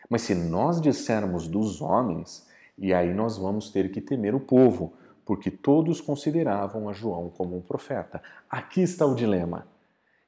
Mas 0.09 0.23
se 0.23 0.35
nós 0.35 0.81
dissermos 0.81 1.49
dos 1.49 1.81
homens, 1.81 2.47
e 2.79 2.95
aí 2.95 3.12
nós 3.12 3.37
vamos 3.37 3.71
ter 3.71 3.91
que 3.91 4.00
temer 4.00 4.35
o 4.35 4.41
povo, 4.41 4.93
porque 5.25 5.50
todos 5.50 6.00
consideravam 6.00 6.89
a 6.89 6.93
João 6.93 7.29
como 7.29 7.57
um 7.57 7.61
profeta. 7.61 8.23
Aqui 8.49 8.83
está 8.83 9.05
o 9.05 9.15
dilema. 9.15 9.67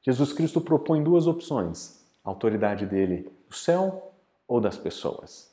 Jesus 0.02 0.32
Cristo 0.32 0.60
propõe 0.60 1.02
duas 1.02 1.26
opções: 1.26 2.04
a 2.24 2.30
autoridade 2.30 2.86
dele 2.86 3.30
do 3.48 3.54
céu 3.54 4.12
ou 4.46 4.60
das 4.60 4.76
pessoas. 4.76 5.50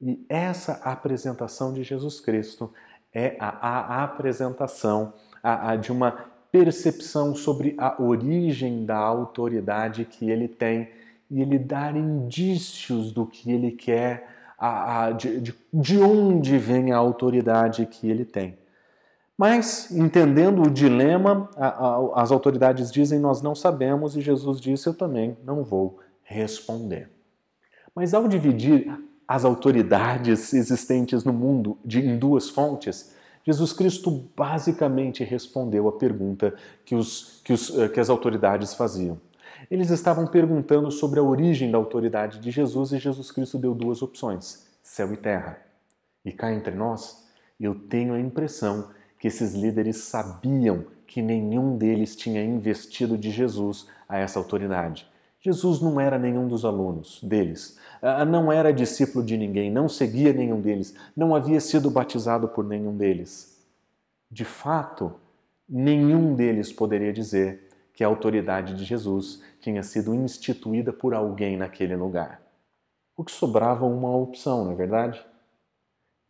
E 0.00 0.24
essa 0.28 0.74
apresentação 0.84 1.72
de 1.72 1.82
Jesus 1.82 2.20
Cristo 2.20 2.72
é 3.14 3.36
a, 3.40 3.48
a 3.48 4.04
apresentação 4.04 5.14
a, 5.42 5.70
a 5.70 5.76
de 5.76 5.90
uma 5.90 6.12
percepção 6.52 7.34
sobre 7.34 7.74
a 7.78 8.00
origem 8.02 8.84
da 8.84 8.96
autoridade 8.96 10.04
que 10.04 10.30
ele 10.30 10.48
tem 10.48 10.90
e 11.30 11.40
ele 11.40 11.58
dar 11.58 11.96
indícios 11.96 13.12
do 13.12 13.26
que 13.26 13.50
ele 13.50 13.72
quer, 13.72 14.28
de, 15.18 15.40
de, 15.40 15.54
de 15.72 15.98
onde 15.98 16.56
vem 16.56 16.92
a 16.92 16.96
autoridade 16.96 17.84
que 17.86 18.08
ele 18.08 18.24
tem. 18.24 18.56
Mas, 19.38 19.90
entendendo 19.90 20.62
o 20.62 20.70
dilema, 20.70 21.50
as 22.14 22.32
autoridades 22.32 22.90
dizem: 22.90 23.18
Nós 23.18 23.42
não 23.42 23.54
sabemos, 23.54 24.16
e 24.16 24.20
Jesus 24.20 24.60
disse: 24.60 24.86
Eu 24.88 24.94
também 24.94 25.36
não 25.44 25.62
vou 25.62 25.98
responder. 26.22 27.10
Mas, 27.94 28.14
ao 28.14 28.26
dividir 28.28 28.90
as 29.28 29.44
autoridades 29.44 30.54
existentes 30.54 31.24
no 31.24 31.32
mundo 31.32 31.78
de, 31.84 32.00
em 32.00 32.16
duas 32.18 32.48
fontes, 32.48 33.14
Jesus 33.44 33.72
Cristo 33.72 34.10
basicamente 34.36 35.22
respondeu 35.22 35.86
a 35.86 35.92
pergunta 35.92 36.54
que, 36.84 36.94
os, 36.94 37.40
que, 37.44 37.52
os, 37.52 37.76
eh, 37.78 37.88
que 37.88 38.00
as 38.00 38.10
autoridades 38.10 38.74
faziam. 38.74 39.20
Eles 39.70 39.90
estavam 39.90 40.26
perguntando 40.26 40.90
sobre 40.90 41.20
a 41.20 41.22
origem 41.22 41.70
da 41.70 41.78
autoridade 41.78 42.40
de 42.40 42.50
Jesus 42.50 42.92
e 42.92 42.98
Jesus 42.98 43.30
Cristo 43.30 43.58
deu 43.58 43.74
duas 43.74 44.02
opções: 44.02 44.66
céu 44.82 45.12
e 45.12 45.16
terra. 45.16 45.58
E 46.24 46.32
cá 46.32 46.52
entre 46.52 46.74
nós, 46.74 47.24
eu 47.58 47.74
tenho 47.74 48.14
a 48.14 48.20
impressão 48.20 48.90
que 49.26 49.28
esses 49.28 49.54
líderes 49.54 49.96
sabiam 49.96 50.84
que 51.04 51.20
nenhum 51.20 51.76
deles 51.76 52.14
tinha 52.14 52.44
investido 52.44 53.18
de 53.18 53.28
Jesus 53.28 53.88
a 54.08 54.18
essa 54.18 54.38
autoridade. 54.38 55.04
Jesus 55.40 55.80
não 55.80 56.00
era 56.00 56.16
nenhum 56.16 56.46
dos 56.46 56.64
alunos 56.64 57.20
deles, 57.24 57.76
ah, 58.00 58.24
não 58.24 58.52
era 58.52 58.72
discípulo 58.72 59.24
de 59.24 59.36
ninguém, 59.36 59.68
não 59.68 59.88
seguia 59.88 60.32
nenhum 60.32 60.60
deles, 60.60 60.94
não 61.16 61.34
havia 61.34 61.60
sido 61.60 61.90
batizado 61.90 62.46
por 62.46 62.64
nenhum 62.64 62.96
deles. 62.96 63.66
De 64.30 64.44
fato, 64.44 65.12
nenhum 65.68 66.36
deles 66.36 66.72
poderia 66.72 67.12
dizer 67.12 67.68
que 67.92 68.04
a 68.04 68.06
autoridade 68.06 68.74
de 68.74 68.84
Jesus 68.84 69.42
tinha 69.60 69.82
sido 69.82 70.14
instituída 70.14 70.92
por 70.92 71.14
alguém 71.14 71.56
naquele 71.56 71.96
lugar. 71.96 72.40
O 73.16 73.24
que 73.24 73.32
sobrava 73.32 73.86
uma 73.86 74.16
opção, 74.16 74.66
não 74.66 74.70
é 74.72 74.76
verdade? 74.76 75.20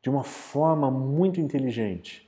De 0.03 0.09
uma 0.09 0.25
forma 0.25 0.91
muito 0.91 1.39
inteligente, 1.43 2.26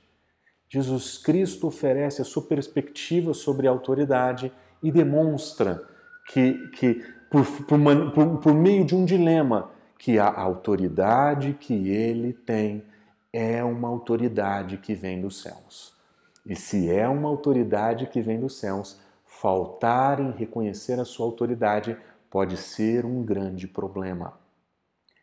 Jesus 0.69 1.17
Cristo 1.17 1.67
oferece 1.67 2.21
a 2.21 2.25
sua 2.25 2.43
perspectiva 2.43 3.33
sobre 3.33 3.67
a 3.67 3.71
autoridade 3.71 4.51
e 4.83 4.91
demonstra 4.91 5.83
que, 6.27 6.67
que 6.69 7.03
por, 7.29 7.45
por, 7.63 7.79
por, 8.13 8.37
por 8.37 8.53
meio 8.53 8.85
de 8.85 8.95
um 8.95 9.03
dilema, 9.03 9.71
que 9.97 10.17
a 10.17 10.31
autoridade 10.31 11.57
que 11.59 11.89
ele 11.89 12.31
tem 12.31 12.85
é 13.33 13.63
uma 13.63 13.87
autoridade 13.87 14.77
que 14.77 14.93
vem 14.93 15.19
dos 15.19 15.41
céus. 15.41 15.93
E 16.45 16.55
se 16.55 16.89
é 16.89 17.07
uma 17.07 17.27
autoridade 17.27 18.07
que 18.07 18.21
vem 18.21 18.39
dos 18.39 18.57
céus, 18.57 19.01
faltar 19.25 20.19
em 20.19 20.31
reconhecer 20.31 20.99
a 20.99 21.05
sua 21.05 21.25
autoridade 21.25 21.97
pode 22.29 22.55
ser 22.57 23.05
um 23.05 23.23
grande 23.23 23.67
problema. 23.67 24.33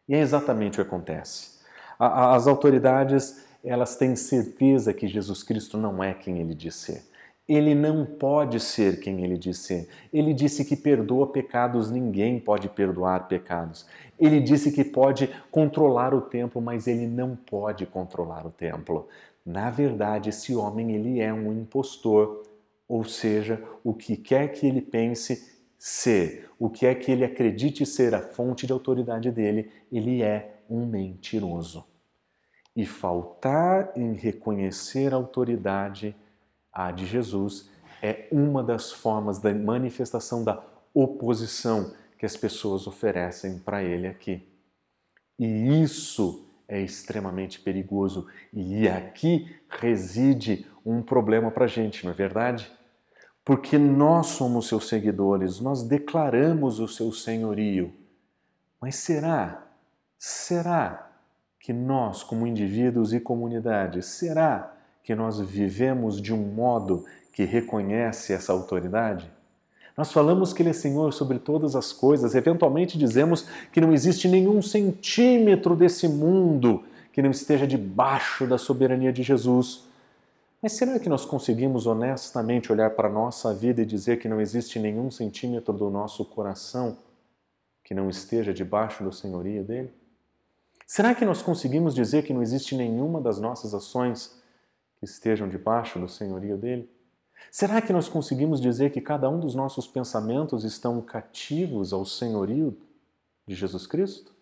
E 0.09 0.15
é 0.15 0.21
exatamente 0.21 0.81
o 0.81 0.85
que 0.85 0.89
acontece. 0.89 1.57
As 1.99 2.47
autoridades 2.47 3.46
elas 3.67 3.97
têm 3.97 4.15
certeza 4.15 4.95
que 4.95 5.09
Jesus 5.09 5.43
Cristo 5.43 5.77
não 5.77 6.03
é 6.03 6.15
quem 6.15 6.39
ele 6.39 6.55
diz 6.55 6.77
ser. 6.77 7.03
Ele 7.49 7.75
não 7.75 8.07
pode 8.07 8.61
ser 8.61 9.01
quem 9.01 9.25
ele 9.25 9.37
diz 9.37 9.59
ser. 9.59 9.89
Ele 10.13 10.33
disse 10.33 10.65
que 10.65 10.77
perdoa 10.77 11.27
pecados, 11.27 11.91
ninguém 11.91 12.39
pode 12.39 12.69
perdoar 12.69 13.27
pecados. 13.27 13.85
Ele 14.19 14.41
disse 14.41 14.71
que 14.71 14.85
pode 14.85 15.29
controlar 15.51 16.15
o 16.15 16.21
templo, 16.21 16.63
mas 16.63 16.87
ele 16.87 17.09
não 17.09 17.35
pode 17.35 17.85
controlar 17.87 18.47
o 18.47 18.51
templo. 18.51 19.09
Na 19.45 19.69
verdade, 19.69 20.31
esse 20.31 20.55
homem 20.55 20.93
ele 20.93 21.21
é 21.21 21.33
um 21.33 21.53
impostor, 21.53 22.45
ou 22.89 23.05
seja, 23.05 23.63
o 23.83 23.93
que 23.93 24.17
quer 24.17 24.49
que 24.53 24.67
ele 24.67 24.81
pense 24.81 25.57
ser, 25.77 26.49
o 26.59 26.71
que 26.71 26.87
é 26.87 26.95
que 26.95 27.11
ele 27.11 27.25
acredite 27.25 27.85
ser 27.85 28.15
a 28.15 28.23
fonte 28.23 28.67
de 28.67 28.73
autoridade 28.73 29.31
dele, 29.31 29.71
ele 29.93 30.23
é 30.23 30.55
um 30.69 30.87
mentiroso 30.87 31.85
e 32.77 32.85
faltar 32.85 33.91
em 33.97 34.13
reconhecer 34.13 35.15
a 35.15 35.17
autoridade 35.17 36.15
a 36.71 36.93
de 36.93 37.07
Jesus 37.07 37.71
é 38.03 38.29
uma 38.31 38.63
das 38.63 38.93
formas 38.93 39.39
da 39.39 39.53
manifestação 39.55 40.45
da 40.45 40.63
oposição 40.93 41.95
que 42.19 42.27
as 42.27 42.37
pessoas 42.37 42.87
oferecem 42.87 43.59
para 43.59 43.83
ele 43.83 44.07
aqui. 44.07 44.47
E 45.39 45.83
isso 45.83 46.47
é 46.69 46.81
extremamente 46.81 47.61
perigoso. 47.61 48.27
E 48.53 48.87
aqui 48.87 49.57
reside 49.69 50.67
um 50.85 51.03
problema 51.03 51.51
para 51.51 51.65
a 51.65 51.69
gente, 51.69 52.05
não 52.05 52.13
é 52.13 52.15
verdade? 52.15 52.71
Porque 53.43 53.79
nós 53.79 54.27
somos 54.29 54.69
seus 54.69 54.89
seguidores, 54.89 55.61
nós 55.61 55.83
declaramos 55.83 56.79
o 56.79 56.89
seu 56.89 57.11
senhorio. 57.11 57.93
Mas 58.81 58.97
será? 58.97 59.67
Será 60.19 61.06
que 61.67 61.73
nós, 61.73 62.23
como 62.23 62.47
indivíduos 62.47 63.13
e 63.13 63.19
comunidade, 63.19 64.01
será 64.01 64.73
que 65.03 65.17
nós 65.17 65.41
vivemos 65.41 66.23
de 66.23 66.33
um 66.33 66.37
modo 66.37 67.05
que 67.33 67.43
reconhece 67.43 68.33
essa 68.33 68.53
autoridade? 68.53 69.29
Nós 69.97 70.13
falamos 70.13 70.53
que 70.53 70.63
Ele 70.63 70.71
é 70.71 70.73
Senhor 70.73 71.13
sobre 71.13 71.41
todas 71.41 71.75
as 71.75 71.93
coisas, 71.93 72.37
eventualmente 72.37 72.97
dizemos 72.97 73.49
que 73.73 73.81
não 73.81 73.93
existe 73.93 74.29
nenhum 74.29 74.63
centímetro 74.63 75.75
desse 75.75 76.07
mundo 76.07 76.85
que 77.13 77.21
não 77.21 77.33
esteja 77.33 77.67
debaixo 77.67 78.47
da 78.47 78.59
soberania 78.59 79.13
de 79.13 79.25
Jesus. 79.25 79.89
Mas 80.63 80.75
será 80.75 81.01
que 81.01 81.09
nós 81.09 81.25
conseguimos 81.25 81.85
honestamente 81.85 82.71
olhar 82.71 82.91
para 82.91 83.09
a 83.09 83.13
nossa 83.13 83.53
vida 83.53 83.83
e 83.83 83.85
dizer 83.85 84.21
que 84.21 84.29
não 84.29 84.41
existe 84.41 84.79
nenhum 84.79 85.11
centímetro 85.11 85.75
do 85.75 85.91
nosso 85.91 86.25
coração 86.25 86.97
que 87.83 87.93
não 87.93 88.09
esteja 88.09 88.55
debaixo 88.55 89.03
do 89.03 89.13
senhorio 89.13 89.65
dele? 89.65 90.06
Será 90.87 91.17
que 91.17 91.25
nós 91.25 91.43
conseguimos 91.43 91.95
dizer 91.95 92.23
que 92.23 92.33
não 92.33 92.41
existe 92.41 92.77
nenhuma 92.77 93.21
das 93.21 93.41
nossas 93.41 93.75
ações 93.75 94.41
que 94.99 95.05
estejam 95.05 95.49
debaixo 95.49 95.99
do 95.99 96.09
senhorio 96.09 96.57
dele? 96.57 96.89
Será 97.51 97.83
que 97.83 97.93
nós 97.93 98.09
conseguimos 98.09 98.61
dizer 98.61 98.93
que 98.93 99.01
cada 99.01 99.29
um 99.29 99.41
dos 99.41 99.55
nossos 99.55 99.89
pensamentos 99.89 100.63
estão 100.63 101.03
cativos 101.03 101.93
ao 101.93 102.05
senhorio 102.05 102.79
de 103.47 103.55
Jesus 103.55 103.85
Cristo? 103.85 104.33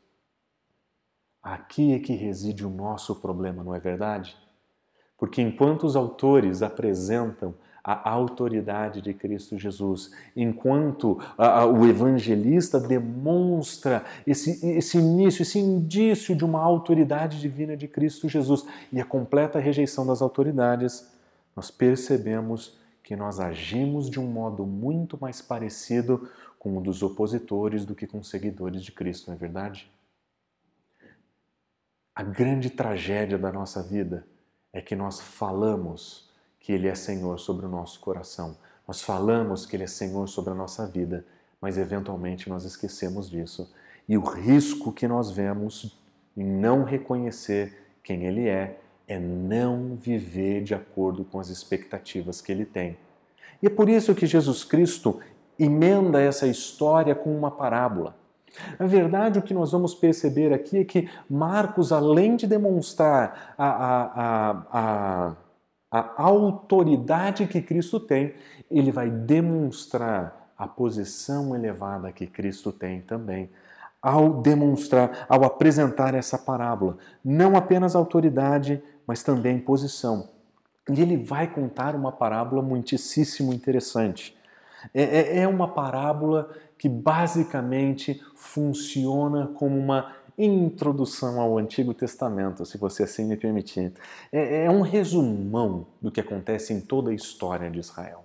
Aqui 1.42 1.94
é 1.94 1.98
que 1.98 2.12
reside 2.12 2.64
o 2.64 2.70
nosso 2.70 3.16
problema, 3.16 3.64
não 3.64 3.74
é 3.74 3.80
verdade? 3.80 4.36
Porque 5.16 5.40
enquanto 5.40 5.84
os 5.84 5.96
autores 5.96 6.62
apresentam 6.62 7.54
a 7.84 8.08
autoridade 8.08 9.02
de 9.02 9.12
Cristo 9.12 9.58
Jesus, 9.58 10.10
enquanto 10.34 11.20
a, 11.36 11.60
a, 11.60 11.66
o 11.66 11.86
evangelista 11.86 12.80
demonstra 12.80 14.02
esse, 14.26 14.66
esse 14.66 14.96
início, 14.96 15.42
esse 15.42 15.58
indício 15.58 16.34
de 16.34 16.46
uma 16.46 16.62
autoridade 16.62 17.38
divina 17.38 17.76
de 17.76 17.86
Cristo 17.86 18.26
Jesus 18.26 18.64
e 18.90 18.98
a 18.98 19.04
completa 19.04 19.58
rejeição 19.58 20.06
das 20.06 20.22
autoridades, 20.22 21.06
nós 21.54 21.70
percebemos 21.70 22.78
que 23.02 23.14
nós 23.14 23.38
agimos 23.38 24.08
de 24.08 24.18
um 24.18 24.26
modo 24.26 24.64
muito 24.64 25.18
mais 25.20 25.42
parecido 25.42 26.26
com 26.58 26.78
o 26.78 26.80
dos 26.80 27.02
opositores 27.02 27.84
do 27.84 27.94
que 27.94 28.06
com 28.06 28.22
seguidores 28.22 28.82
de 28.82 28.92
Cristo, 28.92 29.28
não 29.28 29.34
é 29.34 29.38
verdade? 29.38 29.92
A 32.14 32.22
grande 32.22 32.70
tragédia 32.70 33.36
da 33.36 33.52
nossa 33.52 33.82
vida 33.82 34.26
é 34.72 34.80
que 34.80 34.96
nós 34.96 35.20
falamos 35.20 36.32
que 36.64 36.72
Ele 36.72 36.88
é 36.88 36.94
Senhor 36.94 37.38
sobre 37.38 37.66
o 37.66 37.68
nosso 37.68 38.00
coração, 38.00 38.56
nós 38.88 39.02
falamos 39.02 39.66
que 39.66 39.76
Ele 39.76 39.84
é 39.84 39.86
Senhor 39.86 40.26
sobre 40.26 40.50
a 40.50 40.54
nossa 40.54 40.86
vida, 40.86 41.22
mas 41.60 41.76
eventualmente 41.76 42.48
nós 42.48 42.64
esquecemos 42.64 43.28
disso. 43.28 43.70
E 44.08 44.16
o 44.16 44.22
risco 44.22 44.90
que 44.90 45.06
nós 45.06 45.30
vemos 45.30 46.00
em 46.34 46.42
não 46.42 46.82
reconhecer 46.82 47.92
quem 48.02 48.24
Ele 48.24 48.48
é 48.48 48.80
é 49.06 49.18
não 49.18 49.94
viver 49.94 50.62
de 50.62 50.74
acordo 50.74 51.22
com 51.22 51.38
as 51.38 51.50
expectativas 51.50 52.40
que 52.40 52.50
Ele 52.50 52.64
tem. 52.64 52.96
E 53.62 53.66
é 53.66 53.70
por 53.70 53.90
isso 53.90 54.14
que 54.14 54.24
Jesus 54.24 54.64
Cristo 54.64 55.20
emenda 55.58 56.18
essa 56.18 56.46
história 56.46 57.14
com 57.14 57.36
uma 57.36 57.50
parábola. 57.50 58.16
Na 58.80 58.86
verdade, 58.86 59.38
o 59.38 59.42
que 59.42 59.52
nós 59.52 59.72
vamos 59.72 59.94
perceber 59.94 60.50
aqui 60.54 60.78
é 60.78 60.84
que 60.84 61.10
Marcos, 61.28 61.92
além 61.92 62.36
de 62.36 62.46
demonstrar 62.46 63.54
a, 63.58 63.66
a, 63.66 64.02
a, 64.14 64.66
a, 64.72 65.36
autoridade 65.98 67.46
que 67.46 67.60
Cristo 67.60 68.00
tem, 68.00 68.34
ele 68.70 68.90
vai 68.90 69.10
demonstrar 69.10 70.50
a 70.56 70.66
posição 70.66 71.54
elevada 71.54 72.12
que 72.12 72.26
Cristo 72.26 72.72
tem 72.72 73.00
também. 73.00 73.50
Ao 74.00 74.42
demonstrar, 74.42 75.26
ao 75.28 75.44
apresentar 75.44 76.14
essa 76.14 76.36
parábola, 76.38 76.98
não 77.24 77.56
apenas 77.56 77.94
autoridade, 77.94 78.82
mas 79.06 79.22
também 79.22 79.58
posição. 79.58 80.28
E 80.90 81.00
ele 81.00 81.16
vai 81.16 81.46
contar 81.46 81.94
uma 81.94 82.12
parábola 82.12 82.60
muitíssimo 82.60 83.52
interessante. 83.52 84.36
É, 84.92 85.02
é, 85.02 85.38
é 85.40 85.48
uma 85.48 85.68
parábola 85.68 86.50
que 86.76 86.88
basicamente 86.88 88.20
funciona 88.34 89.46
como 89.54 89.78
uma 89.78 90.12
introdução 90.36 91.40
ao 91.40 91.58
Antigo 91.58 91.94
Testamento, 91.94 92.66
se 92.66 92.76
você 92.76 93.04
assim 93.04 93.24
me 93.24 93.36
permitir. 93.36 93.92
É, 94.32 94.64
é 94.64 94.70
um 94.70 94.80
resumão 94.80 95.86
do 96.00 96.10
que 96.10 96.20
acontece 96.20 96.72
em 96.72 96.80
toda 96.80 97.10
a 97.10 97.14
história 97.14 97.70
de 97.70 97.78
Israel. 97.78 98.24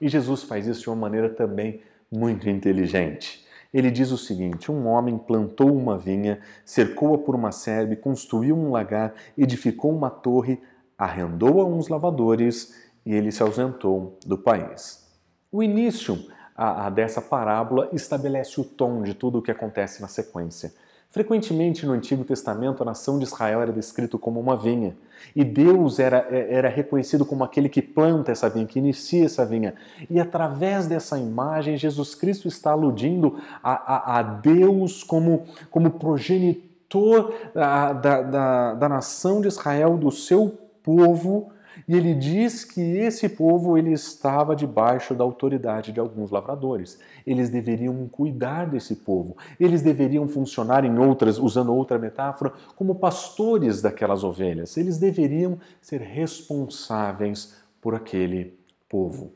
E 0.00 0.08
Jesus 0.08 0.42
faz 0.42 0.66
isso 0.66 0.82
de 0.82 0.88
uma 0.88 0.96
maneira 0.96 1.28
também 1.28 1.80
muito 2.10 2.48
inteligente. 2.48 3.44
Ele 3.72 3.90
diz 3.90 4.10
o 4.10 4.18
seguinte: 4.18 4.70
um 4.70 4.86
homem 4.86 5.18
plantou 5.18 5.74
uma 5.76 5.98
vinha, 5.98 6.40
cercou-a 6.64 7.18
por 7.18 7.34
uma 7.34 7.52
serve, 7.52 7.96
construiu 7.96 8.56
um 8.56 8.70
lagar, 8.70 9.14
edificou 9.36 9.94
uma 9.94 10.10
torre, 10.10 10.60
arrendou 10.96 11.60
a 11.60 11.64
uns 11.64 11.88
lavadores 11.88 12.74
e 13.04 13.12
ele 13.12 13.32
se 13.32 13.42
ausentou 13.42 14.18
do 14.24 14.38
país. 14.38 15.04
O 15.50 15.62
início 15.62 16.24
a, 16.56 16.86
a 16.86 16.90
dessa 16.90 17.20
parábola 17.20 17.88
estabelece 17.92 18.60
o 18.60 18.64
tom 18.64 19.02
de 19.02 19.14
tudo 19.14 19.38
o 19.38 19.42
que 19.42 19.50
acontece 19.50 20.00
na 20.00 20.08
sequência. 20.08 20.72
Frequentemente 21.14 21.86
no 21.86 21.92
Antigo 21.92 22.24
Testamento 22.24 22.82
a 22.82 22.86
nação 22.86 23.20
de 23.20 23.24
Israel 23.24 23.62
era 23.62 23.72
descrito 23.72 24.18
como 24.18 24.40
uma 24.40 24.56
vinha 24.56 24.96
e 25.34 25.44
Deus 25.44 26.00
era, 26.00 26.26
é, 26.28 26.52
era 26.52 26.68
reconhecido 26.68 27.24
como 27.24 27.44
aquele 27.44 27.68
que 27.68 27.80
planta 27.80 28.32
essa 28.32 28.50
vinha, 28.50 28.66
que 28.66 28.80
inicia 28.80 29.24
essa 29.24 29.46
vinha. 29.46 29.76
E 30.10 30.18
através 30.18 30.88
dessa 30.88 31.16
imagem, 31.16 31.76
Jesus 31.76 32.16
Cristo 32.16 32.48
está 32.48 32.72
aludindo 32.72 33.38
a, 33.62 33.94
a, 33.94 34.18
a 34.18 34.22
Deus 34.24 35.04
como, 35.04 35.44
como 35.70 35.88
progenitor 35.92 37.32
da, 37.54 37.92
da, 37.92 38.74
da 38.74 38.88
nação 38.88 39.40
de 39.40 39.46
Israel, 39.46 39.96
do 39.96 40.10
seu 40.10 40.58
povo, 40.82 41.52
e 41.86 41.94
ele 41.96 42.14
diz 42.14 42.64
que 42.64 42.80
esse 42.80 43.28
povo 43.28 43.76
ele 43.76 43.92
estava 43.92 44.56
debaixo 44.56 45.14
da 45.14 45.22
autoridade 45.22 45.92
de 45.92 46.00
alguns 46.00 46.30
lavradores. 46.30 46.98
Eles 47.26 47.50
deveriam 47.50 48.08
cuidar 48.08 48.66
desse 48.66 48.96
povo. 48.96 49.36
Eles 49.60 49.82
deveriam 49.82 50.26
funcionar 50.26 50.84
em 50.84 50.98
outras, 50.98 51.38
usando 51.38 51.74
outra 51.74 51.98
metáfora, 51.98 52.52
como 52.74 52.94
pastores 52.94 53.82
daquelas 53.82 54.24
ovelhas. 54.24 54.76
Eles 54.76 54.98
deveriam 54.98 55.58
ser 55.80 56.00
responsáveis 56.00 57.56
por 57.80 57.94
aquele 57.94 58.58
povo. 58.88 59.32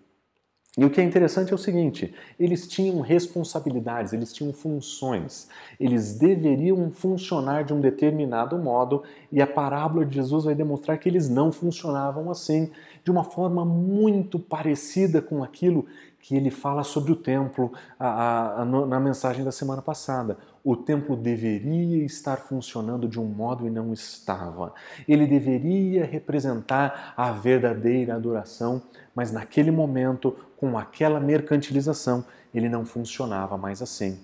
E 0.78 0.84
o 0.84 0.90
que 0.90 1.00
é 1.00 1.04
interessante 1.04 1.50
é 1.50 1.54
o 1.56 1.58
seguinte: 1.58 2.14
eles 2.38 2.68
tinham 2.68 3.00
responsabilidades, 3.00 4.12
eles 4.12 4.32
tinham 4.32 4.52
funções, 4.52 5.48
eles 5.78 6.14
deveriam 6.14 6.88
funcionar 6.92 7.64
de 7.64 7.74
um 7.74 7.80
determinado 7.80 8.56
modo, 8.56 9.02
e 9.32 9.42
a 9.42 9.46
parábola 9.46 10.06
de 10.06 10.14
Jesus 10.14 10.44
vai 10.44 10.54
demonstrar 10.54 10.96
que 10.96 11.08
eles 11.08 11.28
não 11.28 11.50
funcionavam 11.50 12.30
assim, 12.30 12.70
de 13.02 13.10
uma 13.10 13.24
forma 13.24 13.64
muito 13.64 14.38
parecida 14.38 15.20
com 15.20 15.42
aquilo 15.42 15.84
que 16.20 16.36
ele 16.36 16.50
fala 16.50 16.82
sobre 16.82 17.12
o 17.12 17.16
templo 17.16 17.72
a, 17.98 18.08
a, 18.08 18.62
a, 18.62 18.64
na 18.64 19.00
mensagem 19.00 19.44
da 19.44 19.52
semana 19.52 19.80
passada. 19.80 20.36
O 20.64 20.76
templo 20.76 21.16
deveria 21.16 22.04
estar 22.04 22.36
funcionando 22.36 23.08
de 23.08 23.18
um 23.18 23.24
modo 23.24 23.66
e 23.66 23.70
não 23.70 23.92
estava. 23.92 24.74
Ele 25.06 25.26
deveria 25.26 26.04
representar 26.04 27.14
a 27.16 27.30
verdadeira 27.32 28.14
adoração, 28.14 28.82
mas 29.14 29.32
naquele 29.32 29.70
momento, 29.70 30.36
com 30.56 30.76
aquela 30.76 31.20
mercantilização, 31.20 32.24
ele 32.52 32.68
não 32.68 32.84
funcionava 32.84 33.56
mais 33.56 33.80
assim. 33.80 34.18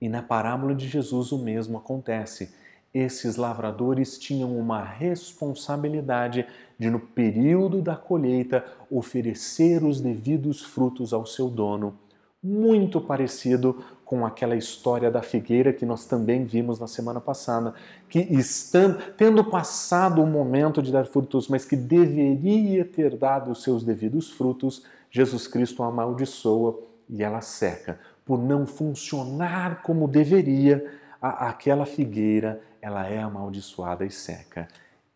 E 0.00 0.08
na 0.08 0.22
parábola 0.22 0.74
de 0.74 0.88
Jesus 0.88 1.32
o 1.32 1.38
mesmo 1.38 1.76
acontece 1.76 2.52
esses 2.94 3.34
lavradores 3.34 4.16
tinham 4.16 4.56
uma 4.56 4.84
responsabilidade 4.84 6.46
de, 6.78 6.90
no 6.90 6.98
período 6.98 7.80
da 7.80 7.96
colheita, 7.96 8.64
oferecer 8.90 9.84
os 9.84 10.00
devidos 10.00 10.62
frutos 10.62 11.12
ao 11.12 11.26
seu 11.26 11.48
dono, 11.48 11.98
muito 12.42 13.00
parecido 13.00 13.82
com 14.04 14.26
aquela 14.26 14.54
história 14.54 15.10
da 15.10 15.22
figueira 15.22 15.72
que 15.72 15.86
nós 15.86 16.04
também 16.04 16.44
vimos 16.44 16.78
na 16.78 16.86
semana 16.86 17.20
passada, 17.20 17.72
que 18.08 18.18
estando, 18.18 18.98
tendo 19.16 19.42
passado 19.42 20.22
o 20.22 20.26
momento 20.26 20.82
de 20.82 20.92
dar 20.92 21.06
frutos, 21.06 21.48
mas 21.48 21.64
que 21.64 21.74
deveria 21.74 22.84
ter 22.84 23.16
dado 23.16 23.50
os 23.50 23.62
seus 23.62 23.82
devidos 23.82 24.30
frutos, 24.30 24.84
Jesus 25.10 25.46
Cristo 25.46 25.82
a 25.82 25.86
amaldiçoa 25.86 26.78
e 27.08 27.22
ela 27.22 27.40
seca. 27.40 27.98
Por 28.26 28.38
não 28.38 28.66
funcionar 28.66 29.82
como 29.82 30.06
deveria, 30.06 30.84
aquela 31.20 31.86
figueira 31.86 32.60
ela 32.80 33.06
é 33.08 33.18
amaldiçoada 33.18 34.04
e 34.04 34.10
seca, 34.10 34.68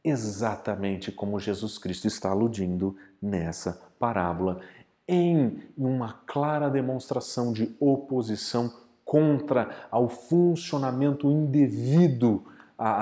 exatamente 0.08 1.12
como 1.12 1.38
Jesus 1.38 1.78
Cristo 1.78 2.06
está 2.06 2.30
aludindo 2.30 2.96
nessa 3.20 3.80
parábola, 3.98 4.60
em 5.06 5.62
uma 5.76 6.20
clara 6.26 6.68
demonstração 6.68 7.52
de 7.52 7.74
oposição 7.80 8.72
contra 9.04 9.86
ao 9.90 10.08
funcionamento 10.08 11.30
indevido 11.30 12.44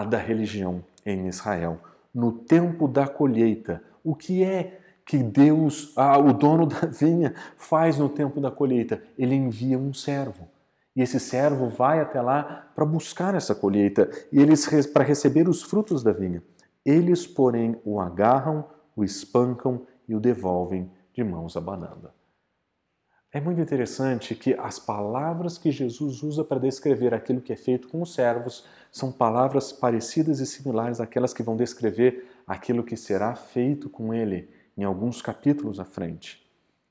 da 0.08 0.18
religião 0.18 0.84
em 1.04 1.26
Israel. 1.26 1.78
No 2.14 2.32
tempo 2.32 2.86
da 2.86 3.08
colheita, 3.08 3.82
o 4.04 4.14
que 4.14 4.44
é 4.44 4.80
que 5.04 5.18
Deus, 5.18 5.92
ah, 5.96 6.18
o 6.18 6.32
dono 6.32 6.66
da 6.66 6.86
vinha, 6.86 7.34
faz 7.56 7.98
no 7.98 8.08
tempo 8.08 8.40
da 8.40 8.50
colheita? 8.50 9.02
Ele 9.18 9.34
envia 9.34 9.78
um 9.78 9.92
servo 9.92 10.48
e 10.96 11.02
esse 11.02 11.20
servo 11.20 11.68
vai 11.68 12.00
até 12.00 12.22
lá 12.22 12.70
para 12.74 12.86
buscar 12.86 13.34
essa 13.34 13.54
colheita 13.54 14.10
e 14.32 14.40
eles 14.40 14.66
para 14.86 15.04
receber 15.04 15.46
os 15.46 15.62
frutos 15.62 16.02
da 16.02 16.10
vinha. 16.10 16.42
Eles, 16.86 17.26
porém, 17.26 17.76
o 17.84 18.00
agarram, 18.00 18.64
o 18.94 19.02
espancam 19.02 19.84
e 20.08 20.14
o 20.14 20.20
devolvem 20.20 20.88
de 21.12 21.24
mãos 21.24 21.56
abanando. 21.56 22.10
É 23.32 23.40
muito 23.40 23.60
interessante 23.60 24.36
que 24.36 24.54
as 24.54 24.78
palavras 24.78 25.58
que 25.58 25.72
Jesus 25.72 26.22
usa 26.22 26.44
para 26.44 26.60
descrever 26.60 27.12
aquilo 27.12 27.40
que 27.40 27.52
é 27.52 27.56
feito 27.56 27.88
com 27.88 28.00
os 28.00 28.14
servos 28.14 28.64
são 28.92 29.10
palavras 29.10 29.72
parecidas 29.72 30.38
e 30.38 30.46
similares 30.46 31.00
àquelas 31.00 31.34
que 31.34 31.42
vão 31.42 31.56
descrever 31.56 32.24
aquilo 32.46 32.84
que 32.84 32.96
será 32.96 33.34
feito 33.34 33.90
com 33.90 34.14
ele 34.14 34.48
em 34.78 34.84
alguns 34.84 35.20
capítulos 35.20 35.80
à 35.80 35.84
frente. 35.84 36.46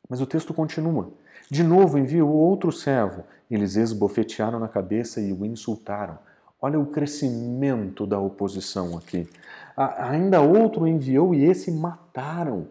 Mas 0.10 0.20
o 0.20 0.28
texto 0.28 0.54
continua. 0.54 1.10
De 1.50 1.64
novo 1.64 1.98
enviou 1.98 2.30
outro 2.30 2.70
servo. 2.70 3.24
Eles 3.50 3.78
esbofetearam 3.78 4.60
na 4.60 4.68
cabeça 4.68 5.22
e 5.22 5.32
o 5.32 5.46
insultaram. 5.46 6.20
Olha 6.66 6.80
o 6.80 6.88
crescimento 6.88 8.08
da 8.08 8.20
oposição 8.20 8.98
aqui. 8.98 9.30
ainda 9.78 10.42
outro 10.42 10.88
enviou 10.88 11.36
e 11.36 11.46
esse 11.46 11.72
mataram. 11.72 12.70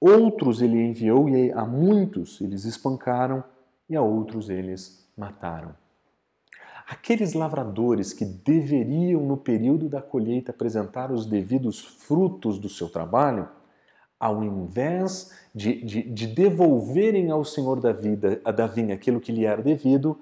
Outros 0.00 0.60
ele 0.60 0.82
enviou 0.82 1.28
e 1.28 1.52
a 1.52 1.64
muitos 1.64 2.40
eles 2.40 2.64
espancaram 2.64 3.44
e 3.88 3.94
a 3.94 4.02
outros 4.02 4.50
eles 4.50 5.08
mataram. 5.16 5.76
Aqueles 6.88 7.32
lavradores 7.32 8.12
que 8.12 8.24
deveriam, 8.24 9.20
no 9.22 9.36
período 9.36 9.88
da 9.88 10.02
colheita, 10.02 10.50
apresentar 10.50 11.12
os 11.12 11.24
devidos 11.24 11.78
frutos 11.78 12.58
do 12.58 12.68
seu 12.68 12.88
trabalho, 12.88 13.48
ao 14.18 14.42
invés 14.42 15.30
de, 15.54 15.84
de, 15.84 16.02
de, 16.02 16.26
devolverem 16.26 17.30
ao 17.30 17.44
Senhor 17.44 17.78
da 17.80 17.92
vida, 17.92 18.40
da 18.52 18.66
vinha, 18.66 18.92
aquilo 18.92 19.20
que 19.20 19.30
lhe 19.30 19.44
era 19.44 19.62
devido, 19.62 20.18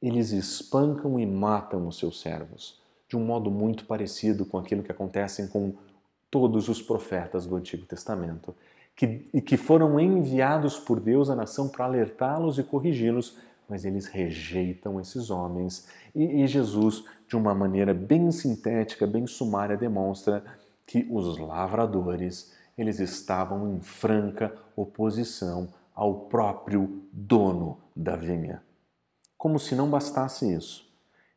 eles 0.00 0.32
espancam 0.32 1.18
e 1.18 1.26
matam 1.26 1.86
os 1.86 1.98
seus 1.98 2.20
servos, 2.20 2.80
de 3.08 3.16
um 3.16 3.24
modo 3.24 3.50
muito 3.50 3.84
parecido 3.84 4.46
com 4.46 4.58
aquilo 4.58 4.82
que 4.82 4.92
acontece 4.92 5.48
com 5.48 5.74
todos 6.30 6.68
os 6.68 6.80
profetas 6.80 7.46
do 7.46 7.56
Antigo 7.56 7.84
Testamento, 7.84 8.54
que, 8.94 9.28
e 9.32 9.40
que 9.40 9.56
foram 9.56 9.98
enviados 9.98 10.78
por 10.78 11.00
Deus 11.00 11.28
à 11.28 11.34
nação 11.34 11.68
para 11.68 11.84
alertá-los 11.84 12.58
e 12.58 12.62
corrigi-los 12.62 13.36
mas 13.70 13.84
eles 13.84 14.06
rejeitam 14.06 15.00
esses 15.00 15.30
homens. 15.30 15.86
E, 16.12 16.42
e 16.42 16.46
Jesus, 16.48 17.04
de 17.28 17.36
uma 17.36 17.54
maneira 17.54 17.94
bem 17.94 18.32
sintética, 18.32 19.06
bem 19.06 19.28
sumária, 19.28 19.76
demonstra 19.76 20.42
que 20.84 21.06
os 21.08 21.38
lavradores 21.38 22.52
eles 22.76 22.98
estavam 22.98 23.72
em 23.72 23.80
franca 23.80 24.52
oposição 24.74 25.68
ao 25.94 26.22
próprio 26.22 27.04
dono 27.12 27.78
da 27.94 28.16
vinha. 28.16 28.60
Como 29.40 29.58
se 29.58 29.74
não 29.74 29.88
bastasse 29.88 30.52
isso, 30.52 30.86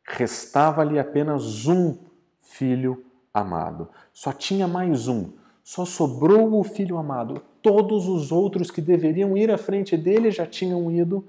restava-lhe 0.06 0.98
apenas 0.98 1.66
um 1.66 1.96
filho 2.38 3.02
amado. 3.32 3.88
Só 4.12 4.30
tinha 4.30 4.68
mais 4.68 5.08
um, 5.08 5.32
só 5.62 5.86
sobrou 5.86 6.60
o 6.60 6.62
filho 6.62 6.98
amado. 6.98 7.40
Todos 7.62 8.06
os 8.06 8.30
outros 8.30 8.70
que 8.70 8.82
deveriam 8.82 9.38
ir 9.38 9.50
à 9.50 9.56
frente 9.56 9.96
dele 9.96 10.30
já 10.30 10.44
tinham 10.44 10.92
ido, 10.92 11.26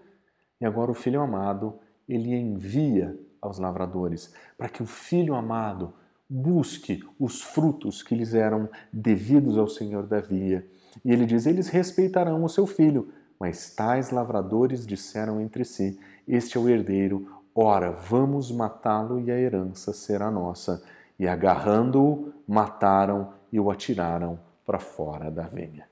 e 0.60 0.66
agora 0.66 0.92
o 0.92 0.94
filho 0.94 1.22
amado 1.22 1.76
ele 2.10 2.36
envia 2.36 3.18
aos 3.42 3.58
lavradores 3.58 4.34
para 4.58 4.68
que 4.68 4.84
o 4.84 4.86
filho 4.86 5.34
amado 5.34 5.94
busque 6.30 7.02
os 7.18 7.42
frutos 7.42 8.04
que 8.04 8.14
lhes 8.14 8.34
eram 8.34 8.68
devidos 8.92 9.58
ao 9.58 9.70
Senhor 9.70 10.06
da 10.06 10.20
via. 10.20 10.68
E 11.06 11.14
ele 11.14 11.26
diz: 11.26 11.46
Eles 11.46 11.70
respeitarão 11.70 12.44
o 12.44 12.50
seu 12.50 12.68
filho. 12.68 13.14
Mas 13.40 13.74
tais 13.74 14.12
lavradores 14.12 14.86
disseram 14.86 15.42
entre 15.42 15.66
si: 15.66 16.00
Este 16.28 16.58
é 16.58 16.60
o 16.60 16.68
herdeiro, 16.68 17.32
ora, 17.54 17.92
vamos 17.92 18.52
matá-lo 18.52 19.20
e 19.20 19.32
a 19.32 19.38
herança 19.38 19.94
será 19.94 20.32
nossa. 20.32 20.84
E 21.20 21.28
agarrando-o, 21.28 22.34
mataram 22.48 23.34
e 23.52 23.60
o 23.60 23.70
atiraram 23.70 24.40
para 24.66 24.80
fora 24.80 25.30
da 25.30 25.44
vinha. 25.44 25.88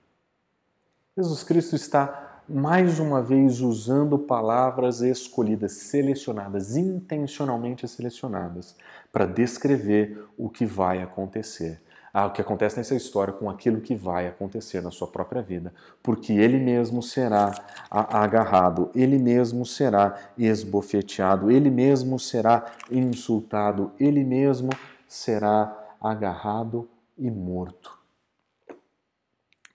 Jesus 1.15 1.43
Cristo 1.43 1.75
está 1.75 2.41
mais 2.49 2.99
uma 2.99 3.21
vez 3.21 3.61
usando 3.61 4.17
palavras 4.17 5.01
escolhidas, 5.01 5.73
selecionadas, 5.73 6.75
intencionalmente 6.75 7.87
selecionadas, 7.87 8.75
para 9.11 9.25
descrever 9.25 10.27
o 10.37 10.49
que 10.49 10.65
vai 10.65 11.01
acontecer. 11.01 11.81
Ah, 12.13 12.27
o 12.27 12.31
que 12.31 12.41
acontece 12.41 12.77
nessa 12.77 12.93
história 12.93 13.33
com 13.33 13.49
aquilo 13.49 13.81
que 13.81 13.95
vai 13.95 14.27
acontecer 14.27 14.81
na 14.81 14.91
sua 14.91 15.07
própria 15.07 15.41
vida, 15.41 15.73
porque 16.03 16.31
ele 16.31 16.59
mesmo 16.59 17.01
será 17.01 17.51
agarrado, 17.89 18.91
ele 18.93 19.17
mesmo 19.17 19.65
será 19.65 20.29
esbofeteado, 20.37 21.49
ele 21.49 21.71
mesmo 21.71 22.19
será 22.19 22.71
insultado, 22.91 23.91
ele 23.99 24.23
mesmo 24.23 24.69
será 25.07 25.75
agarrado 25.99 26.87
e 27.17 27.31
morto. 27.31 27.97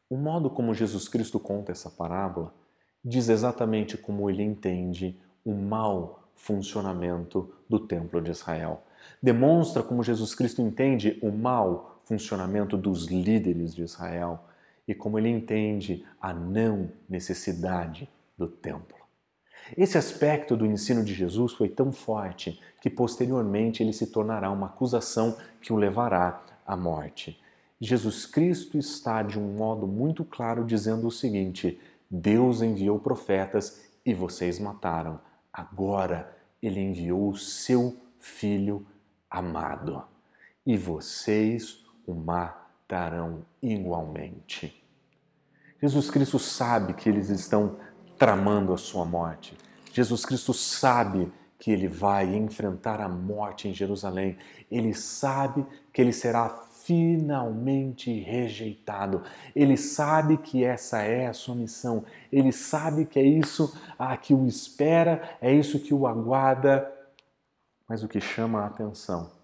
O 0.08 0.16
modo 0.16 0.48
como 0.48 0.72
Jesus 0.72 1.08
Cristo 1.08 1.40
conta 1.40 1.72
essa 1.72 1.90
parábola 1.90 2.54
diz 3.04 3.28
exatamente 3.28 3.96
como 3.96 4.28
ele 4.28 4.42
entende 4.42 5.18
o 5.44 5.52
mau 5.54 6.22
funcionamento 6.34 7.52
do 7.68 7.80
Templo 7.80 8.20
de 8.20 8.30
Israel. 8.30 8.82
Demonstra 9.22 9.82
como 9.82 10.04
Jesus 10.04 10.34
Cristo 10.34 10.62
entende 10.62 11.18
o 11.22 11.30
mau 11.30 11.97
funcionamento 12.08 12.74
dos 12.74 13.06
líderes 13.06 13.74
de 13.74 13.82
Israel 13.82 14.46
e 14.86 14.94
como 14.94 15.18
ele 15.18 15.28
entende 15.28 16.06
a 16.18 16.32
não 16.32 16.90
necessidade 17.06 18.08
do 18.36 18.48
templo. 18.48 18.96
Esse 19.76 19.98
aspecto 19.98 20.56
do 20.56 20.64
ensino 20.64 21.04
de 21.04 21.12
Jesus 21.12 21.52
foi 21.52 21.68
tão 21.68 21.92
forte 21.92 22.58
que 22.80 22.88
posteriormente 22.88 23.82
ele 23.82 23.92
se 23.92 24.06
tornará 24.06 24.50
uma 24.50 24.68
acusação 24.68 25.36
que 25.60 25.70
o 25.70 25.76
levará 25.76 26.42
à 26.66 26.74
morte. 26.74 27.38
Jesus 27.78 28.24
Cristo 28.24 28.78
está 28.78 29.22
de 29.22 29.38
um 29.38 29.52
modo 29.52 29.86
muito 29.86 30.24
claro 30.24 30.64
dizendo 30.64 31.06
o 31.06 31.12
seguinte: 31.12 31.78
Deus 32.10 32.62
enviou 32.62 32.98
profetas 32.98 33.84
e 34.06 34.14
vocês 34.14 34.58
mataram. 34.58 35.20
Agora 35.52 36.34
ele 36.62 36.80
enviou 36.80 37.28
o 37.28 37.36
seu 37.36 37.94
filho 38.18 38.86
amado 39.30 40.02
e 40.64 40.76
vocês 40.76 41.84
o 42.08 42.14
matarão 42.14 43.44
igualmente. 43.62 44.82
Jesus 45.80 46.10
Cristo 46.10 46.38
sabe 46.38 46.94
que 46.94 47.08
eles 47.08 47.28
estão 47.28 47.76
tramando 48.18 48.72
a 48.72 48.78
sua 48.78 49.04
morte. 49.04 49.56
Jesus 49.92 50.24
Cristo 50.24 50.52
sabe 50.54 51.30
que 51.58 51.70
ele 51.70 51.86
vai 51.86 52.34
enfrentar 52.34 53.00
a 53.00 53.08
morte 53.08 53.68
em 53.68 53.74
Jerusalém. 53.74 54.36
Ele 54.70 54.94
sabe 54.94 55.66
que 55.92 56.00
ele 56.00 56.12
será 56.12 56.48
finalmente 56.48 58.10
rejeitado. 58.20 59.22
Ele 59.54 59.76
sabe 59.76 60.38
que 60.38 60.64
essa 60.64 61.02
é 61.02 61.26
a 61.26 61.34
sua 61.34 61.54
missão, 61.54 62.04
ele 62.32 62.50
sabe 62.50 63.04
que 63.04 63.18
é 63.18 63.22
isso 63.22 63.76
a 63.98 64.16
que 64.16 64.32
o 64.32 64.46
espera, 64.46 65.36
é 65.40 65.52
isso 65.52 65.78
que 65.78 65.92
o 65.92 66.06
aguarda. 66.06 66.90
Mas 67.86 68.02
o 68.02 68.08
que 68.08 68.20
chama 68.20 68.62
a 68.62 68.66
atenção 68.66 69.37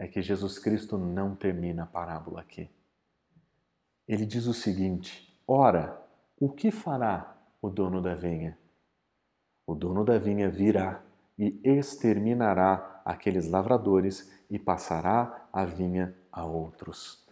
é 0.00 0.08
que 0.08 0.22
Jesus 0.22 0.58
Cristo 0.58 0.96
não 0.96 1.36
termina 1.36 1.82
a 1.82 1.86
parábola 1.86 2.40
aqui. 2.40 2.70
Ele 4.08 4.24
diz 4.24 4.46
o 4.46 4.54
seguinte: 4.54 5.38
Ora, 5.46 6.02
o 6.40 6.48
que 6.48 6.70
fará 6.70 7.36
o 7.60 7.68
dono 7.68 8.00
da 8.00 8.14
vinha? 8.14 8.58
O 9.66 9.74
dono 9.74 10.02
da 10.02 10.18
vinha 10.18 10.48
virá 10.50 11.02
e 11.38 11.60
exterminará 11.62 13.02
aqueles 13.04 13.46
lavradores 13.50 14.32
e 14.50 14.58
passará 14.58 15.46
a 15.52 15.66
vinha 15.66 16.16
a 16.32 16.46
outros. 16.46 17.22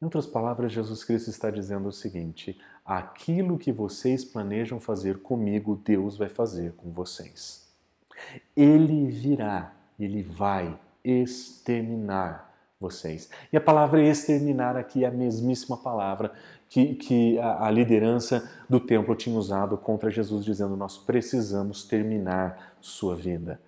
Em 0.00 0.04
outras 0.04 0.26
palavras, 0.26 0.72
Jesus 0.72 1.02
Cristo 1.02 1.30
está 1.30 1.50
dizendo 1.50 1.88
o 1.88 1.92
seguinte: 1.92 2.60
aquilo 2.84 3.58
que 3.58 3.72
vocês 3.72 4.26
planejam 4.26 4.78
fazer 4.78 5.22
comigo, 5.22 5.80
Deus 5.82 6.18
vai 6.18 6.28
fazer 6.28 6.74
com 6.74 6.92
vocês. 6.92 7.66
Ele 8.54 9.06
virá, 9.06 9.74
ele 9.98 10.22
vai 10.22 10.78
exterminar 11.04 12.52
vocês. 12.80 13.30
E 13.52 13.56
a 13.56 13.60
palavra 13.60 14.02
exterminar 14.02 14.76
aqui 14.76 15.04
é 15.04 15.08
a 15.08 15.10
mesmíssima 15.10 15.76
palavra 15.76 16.32
que, 16.68 16.94
que 16.94 17.38
a, 17.38 17.66
a 17.66 17.70
liderança 17.70 18.50
do 18.68 18.80
templo 18.80 19.14
tinha 19.14 19.38
usado 19.38 19.78
contra 19.78 20.10
Jesus, 20.10 20.44
dizendo: 20.44 20.76
Nós 20.76 20.98
precisamos 20.98 21.84
terminar 21.84 22.74
sua 22.80 23.14
vida. 23.14 23.60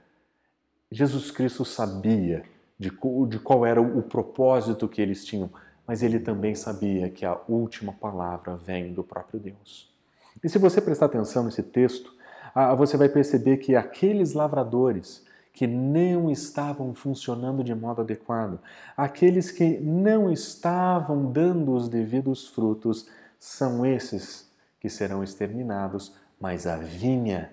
Jesus 0.90 1.30
Cristo 1.30 1.64
sabia 1.64 2.42
de, 2.78 2.90
de 3.28 3.38
qual 3.38 3.64
era 3.64 3.80
o 3.80 4.02
propósito 4.02 4.88
que 4.88 5.00
eles 5.00 5.24
tinham, 5.24 5.50
mas 5.86 6.02
ele 6.02 6.18
também 6.18 6.54
sabia 6.54 7.08
que 7.08 7.24
a 7.24 7.38
última 7.48 7.92
palavra 7.92 8.56
vem 8.56 8.92
do 8.92 9.04
próprio 9.04 9.40
Deus. 9.40 9.92
E 10.42 10.48
se 10.48 10.58
você 10.58 10.80
prestar 10.80 11.06
atenção 11.06 11.44
nesse 11.44 11.62
texto, 11.62 12.12
você 12.76 12.96
vai 12.96 13.08
perceber 13.08 13.58
que 13.58 13.74
aqueles 13.74 14.32
lavradores 14.32 15.24
que 15.54 15.68
não 15.68 16.30
estavam 16.32 16.92
funcionando 16.92 17.62
de 17.62 17.72
modo 17.72 18.02
adequado, 18.02 18.58
aqueles 18.96 19.52
que 19.52 19.78
não 19.78 20.30
estavam 20.30 21.30
dando 21.30 21.72
os 21.72 21.88
devidos 21.88 22.48
frutos, 22.48 23.08
são 23.38 23.86
esses 23.86 24.50
que 24.80 24.90
serão 24.90 25.22
exterminados, 25.22 26.12
mas 26.40 26.66
a 26.66 26.76
vinha, 26.76 27.52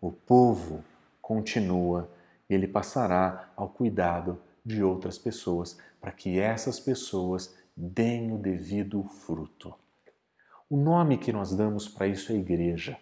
o 0.00 0.10
povo, 0.10 0.82
continua 1.22 2.10
e 2.50 2.54
ele 2.54 2.66
passará 2.66 3.48
ao 3.56 3.68
cuidado 3.68 4.38
de 4.64 4.82
outras 4.82 5.16
pessoas, 5.16 5.78
para 6.00 6.10
que 6.10 6.40
essas 6.40 6.80
pessoas 6.80 7.54
deem 7.76 8.32
o 8.32 8.38
devido 8.38 9.04
fruto. 9.04 9.72
O 10.68 10.76
nome 10.76 11.16
que 11.16 11.32
nós 11.32 11.54
damos 11.54 11.88
para 11.88 12.08
isso 12.08 12.32
é 12.32 12.34
igreja. 12.34 12.98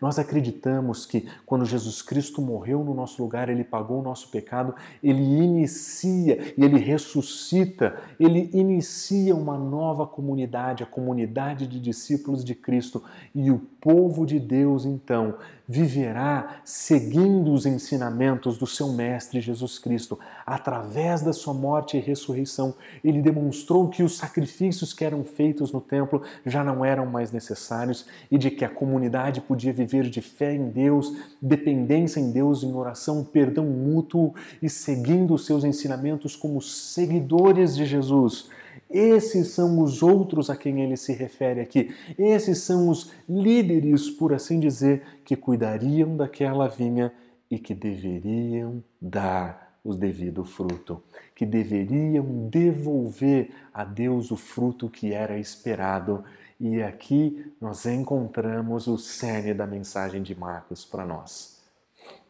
Nós 0.00 0.18
acreditamos 0.18 1.06
que 1.06 1.28
quando 1.44 1.64
Jesus 1.64 2.02
Cristo 2.02 2.40
morreu 2.40 2.84
no 2.84 2.94
nosso 2.94 3.22
lugar, 3.22 3.48
ele 3.48 3.64
pagou 3.64 4.00
o 4.00 4.02
nosso 4.02 4.30
pecado, 4.30 4.74
ele 5.02 5.22
inicia 5.22 6.54
e 6.56 6.64
ele 6.64 6.78
ressuscita, 6.78 7.96
ele 8.18 8.50
inicia 8.52 9.34
uma 9.34 9.58
nova 9.58 10.06
comunidade, 10.06 10.82
a 10.82 10.86
comunidade 10.86 11.66
de 11.66 11.80
discípulos 11.80 12.44
de 12.44 12.54
Cristo, 12.54 13.02
e 13.34 13.50
o 13.50 13.58
povo 13.58 14.26
de 14.26 14.38
Deus 14.38 14.84
então 14.84 15.36
viverá 15.68 16.60
seguindo 16.64 17.52
os 17.52 17.66
ensinamentos 17.66 18.56
do 18.56 18.66
seu 18.66 18.92
mestre 18.92 19.40
Jesus 19.40 19.78
Cristo. 19.78 20.18
Através 20.44 21.22
da 21.22 21.32
sua 21.32 21.52
morte 21.52 21.96
e 21.96 22.00
ressurreição, 22.00 22.74
ele 23.02 23.20
demonstrou 23.20 23.88
que 23.88 24.02
os 24.02 24.16
sacrifícios 24.16 24.92
que 24.92 25.04
eram 25.04 25.24
feitos 25.24 25.72
no 25.72 25.80
templo 25.80 26.22
já 26.44 26.62
não 26.62 26.84
eram 26.84 27.06
mais 27.06 27.32
necessários 27.32 28.06
e 28.30 28.38
de 28.38 28.50
que 28.50 28.64
a 28.64 28.68
comunidade 28.68 29.40
podia 29.40 29.72
viver 29.72 30.08
de 30.08 30.20
fé 30.20 30.54
em 30.54 30.68
Deus, 30.70 31.12
dependência 31.42 32.20
em 32.20 32.30
Deus, 32.30 32.62
em 32.62 32.72
oração, 32.72 33.24
perdão 33.24 33.64
mútuo 33.64 34.34
e 34.62 34.70
seguindo 34.70 35.34
os 35.34 35.46
seus 35.46 35.64
ensinamentos 35.64 36.36
como 36.36 36.62
seguidores 36.62 37.74
de 37.74 37.84
Jesus. 37.84 38.48
Esses 38.90 39.48
são 39.48 39.80
os 39.80 40.02
outros 40.02 40.50
a 40.50 40.56
quem 40.56 40.82
ele 40.82 40.96
se 40.96 41.12
refere 41.12 41.60
aqui. 41.60 41.94
Esses 42.18 42.58
são 42.58 42.88
os 42.88 43.12
líderes, 43.28 44.10
por 44.10 44.32
assim 44.32 44.58
dizer, 44.60 45.02
que 45.24 45.36
cuidariam 45.36 46.16
daquela 46.16 46.68
vinha 46.68 47.12
e 47.50 47.58
que 47.58 47.74
deveriam 47.74 48.82
dar 49.00 49.78
o 49.84 49.94
devido 49.94 50.44
fruto, 50.44 51.00
que 51.34 51.46
deveriam 51.46 52.48
devolver 52.48 53.50
a 53.72 53.84
Deus 53.84 54.32
o 54.32 54.36
fruto 54.36 54.88
que 54.88 55.12
era 55.12 55.38
esperado 55.38 56.24
E 56.58 56.82
aqui 56.82 57.52
nós 57.60 57.84
encontramos 57.84 58.86
o 58.86 58.96
cerne 58.96 59.52
da 59.52 59.66
mensagem 59.66 60.22
de 60.22 60.34
Marcos 60.34 60.84
para 60.84 61.04
nós. 61.04 61.60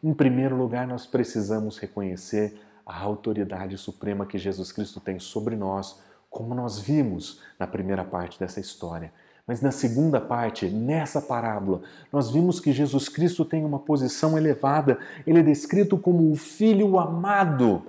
Em 0.03 0.13
primeiro 0.13 0.55
lugar, 0.55 0.85
nós 0.85 1.05
precisamos 1.05 1.77
reconhecer 1.77 2.59
a 2.85 2.99
autoridade 2.99 3.77
suprema 3.77 4.25
que 4.25 4.37
Jesus 4.37 4.71
Cristo 4.71 4.99
tem 4.99 5.19
sobre 5.19 5.55
nós, 5.55 5.99
como 6.37 6.53
nós 6.53 6.77
vimos 6.77 7.41
na 7.57 7.65
primeira 7.65 8.05
parte 8.05 8.39
dessa 8.39 8.59
história. 8.59 9.11
Mas 9.47 9.59
na 9.59 9.71
segunda 9.71 10.21
parte, 10.21 10.69
nessa 10.69 11.19
parábola, 11.19 11.81
nós 12.13 12.29
vimos 12.29 12.59
que 12.59 12.71
Jesus 12.71 13.09
Cristo 13.09 13.43
tem 13.43 13.65
uma 13.65 13.79
posição 13.79 14.37
elevada, 14.37 14.99
ele 15.25 15.39
é 15.39 15.41
descrito 15.41 15.97
como 15.97 16.31
o 16.31 16.35
Filho 16.35 16.99
amado. 16.99 17.87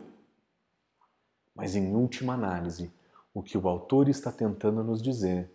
Mas 1.55 1.77
em 1.77 1.95
última 1.95 2.33
análise, 2.33 2.91
o 3.35 3.43
que 3.43 3.59
o 3.59 3.69
autor 3.69 4.09
está 4.09 4.33
tentando 4.33 4.83
nos 4.83 5.03
dizer 5.03 5.51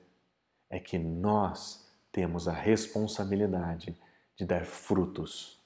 é 0.70 0.80
que 0.80 1.00
nós 1.00 1.88
temos 2.12 2.48
a 2.48 2.54
responsabilidade 2.54 3.98
de 4.36 4.46
dar 4.46 4.66
frutos, 4.66 5.60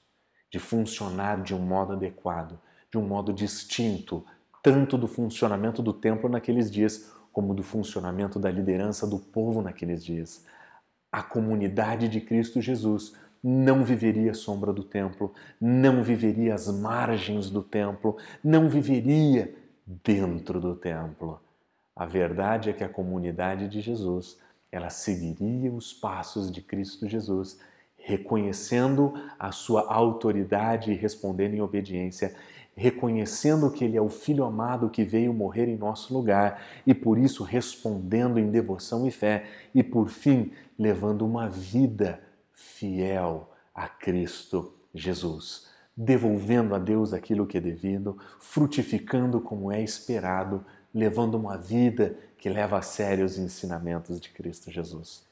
de 0.50 0.58
funcionar 0.58 1.42
de 1.42 1.54
um 1.54 1.58
modo 1.58 1.92
adequado, 1.92 2.58
de 2.90 2.96
um 2.96 3.06
modo 3.06 3.34
distinto, 3.34 4.24
tanto 4.62 4.96
do 4.96 5.06
funcionamento 5.06 5.82
do 5.82 5.92
templo 5.92 6.26
naqueles 6.26 6.70
dias, 6.70 7.17
como 7.32 7.54
do 7.54 7.62
funcionamento 7.62 8.38
da 8.38 8.50
liderança 8.50 9.06
do 9.06 9.18
povo 9.18 9.62
naqueles 9.62 10.04
dias. 10.04 10.44
A 11.10 11.22
comunidade 11.22 12.08
de 12.08 12.20
Cristo 12.20 12.60
Jesus 12.60 13.14
não 13.42 13.84
viveria 13.84 14.32
à 14.32 14.34
sombra 14.34 14.72
do 14.72 14.82
templo, 14.82 15.32
não 15.60 16.02
viveria 16.02 16.54
às 16.54 16.68
margens 16.68 17.48
do 17.50 17.62
templo, 17.62 18.16
não 18.42 18.68
viveria 18.68 19.54
dentro 19.86 20.60
do 20.60 20.74
templo. 20.74 21.40
A 21.94 22.04
verdade 22.04 22.70
é 22.70 22.72
que 22.72 22.84
a 22.84 22.88
comunidade 22.88 23.68
de 23.68 23.80
Jesus, 23.80 24.38
ela 24.70 24.90
seguiria 24.90 25.72
os 25.72 25.92
passos 25.92 26.50
de 26.50 26.60
Cristo 26.60 27.08
Jesus, 27.08 27.58
reconhecendo 27.96 29.14
a 29.38 29.50
sua 29.52 29.92
autoridade 29.92 30.90
e 30.92 30.94
respondendo 30.94 31.54
em 31.54 31.60
obediência, 31.60 32.34
reconhecendo 32.78 33.72
que 33.72 33.84
Ele 33.84 33.96
é 33.96 34.00
o 34.00 34.08
Filho 34.08 34.44
amado 34.44 34.88
que 34.88 35.02
veio 35.02 35.34
morrer 35.34 35.66
em 35.68 35.76
nosso 35.76 36.14
lugar 36.14 36.62
e 36.86 36.94
por 36.94 37.18
isso 37.18 37.42
respondendo 37.42 38.38
em 38.38 38.50
devoção 38.50 39.04
e 39.04 39.10
fé 39.10 39.46
e 39.74 39.82
por 39.82 40.08
fim 40.08 40.52
levando 40.78 41.26
uma 41.26 41.48
vida 41.48 42.20
fiel 42.52 43.50
a 43.74 43.88
Cristo 43.88 44.72
Jesus, 44.94 45.66
devolvendo 45.96 46.72
a 46.72 46.78
Deus 46.78 47.12
aquilo 47.12 47.46
que 47.46 47.58
é 47.58 47.60
devido, 47.60 48.16
frutificando 48.38 49.40
como 49.40 49.72
é 49.72 49.82
esperado, 49.82 50.64
levando 50.94 51.34
uma 51.34 51.58
vida 51.58 52.16
que 52.38 52.48
leva 52.48 52.78
a 52.78 52.82
sério 52.82 53.26
os 53.26 53.38
ensinamentos 53.38 54.20
de 54.20 54.30
Cristo 54.30 54.70
Jesus. 54.70 55.26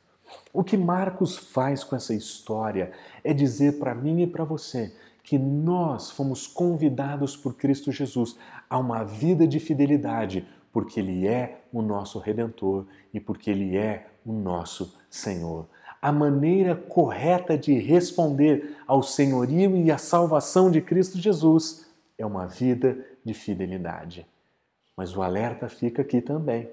O 0.52 0.64
que 0.64 0.76
Marcos 0.76 1.36
faz 1.36 1.84
com 1.84 1.94
essa 1.94 2.12
história 2.12 2.90
é 3.22 3.32
dizer 3.32 3.78
para 3.78 3.94
mim 3.94 4.22
e 4.22 4.26
para 4.26 4.42
você 4.42 4.92
que 5.26 5.36
nós 5.36 6.08
fomos 6.12 6.46
convidados 6.46 7.36
por 7.36 7.56
Cristo 7.56 7.90
Jesus 7.90 8.38
a 8.70 8.78
uma 8.78 9.02
vida 9.02 9.44
de 9.44 9.58
fidelidade, 9.58 10.46
porque 10.72 11.00
Ele 11.00 11.26
é 11.26 11.64
o 11.72 11.82
nosso 11.82 12.20
Redentor 12.20 12.86
e 13.12 13.18
porque 13.18 13.50
Ele 13.50 13.76
é 13.76 14.06
o 14.24 14.32
nosso 14.32 14.96
Senhor. 15.10 15.68
A 16.00 16.12
maneira 16.12 16.76
correta 16.76 17.58
de 17.58 17.76
responder 17.76 18.76
ao 18.86 19.02
senhorio 19.02 19.76
e 19.76 19.90
à 19.90 19.98
salvação 19.98 20.70
de 20.70 20.80
Cristo 20.80 21.18
Jesus 21.18 21.90
é 22.16 22.24
uma 22.24 22.46
vida 22.46 22.96
de 23.24 23.34
fidelidade. 23.34 24.24
Mas 24.96 25.16
o 25.16 25.22
alerta 25.22 25.68
fica 25.68 26.02
aqui 26.02 26.20
também, 26.20 26.70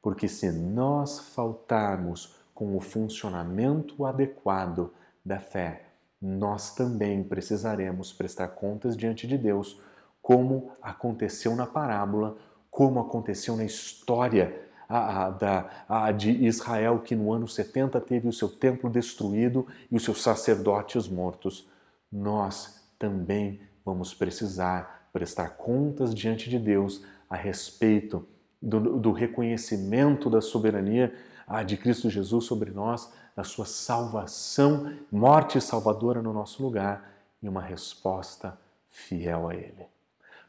porque 0.00 0.28
se 0.28 0.50
nós 0.50 1.18
faltarmos 1.34 2.36
com 2.54 2.74
o 2.74 2.80
funcionamento 2.80 4.06
adequado 4.06 4.90
da 5.22 5.38
fé, 5.38 5.91
nós 6.22 6.72
também 6.72 7.24
precisaremos 7.24 8.12
prestar 8.12 8.48
contas 8.48 8.96
diante 8.96 9.26
de 9.26 9.36
Deus, 9.36 9.80
como 10.22 10.70
aconteceu 10.80 11.56
na 11.56 11.66
parábola, 11.66 12.36
como 12.70 13.00
aconteceu 13.00 13.56
na 13.56 13.64
história 13.64 14.68
a, 14.88 15.24
a, 15.24 15.30
da, 15.30 15.70
a, 15.88 16.12
de 16.12 16.30
Israel, 16.30 17.00
que 17.00 17.16
no 17.16 17.32
ano 17.32 17.48
70 17.48 18.00
teve 18.02 18.28
o 18.28 18.32
seu 18.32 18.48
templo 18.48 18.88
destruído 18.88 19.66
e 19.90 19.96
os 19.96 20.04
seus 20.04 20.22
sacerdotes 20.22 21.08
mortos. 21.08 21.68
Nós 22.10 22.80
também 22.98 23.60
vamos 23.84 24.14
precisar 24.14 25.08
prestar 25.12 25.56
contas 25.56 26.14
diante 26.14 26.48
de 26.48 26.58
Deus 26.58 27.04
a 27.28 27.34
respeito 27.34 28.24
do, 28.60 28.98
do 28.98 29.10
reconhecimento 29.10 30.30
da 30.30 30.40
soberania 30.40 31.12
de 31.62 31.76
Cristo 31.76 32.08
Jesus 32.08 32.46
sobre 32.46 32.70
nós, 32.70 33.12
da 33.36 33.44
sua 33.44 33.66
salvação, 33.66 34.94
morte 35.10 35.60
salvadora 35.60 36.22
no 36.22 36.32
nosso 36.32 36.62
lugar 36.62 37.12
e 37.42 37.48
uma 37.48 37.60
resposta 37.60 38.58
fiel 38.88 39.48
a 39.48 39.54
Ele. 39.54 39.86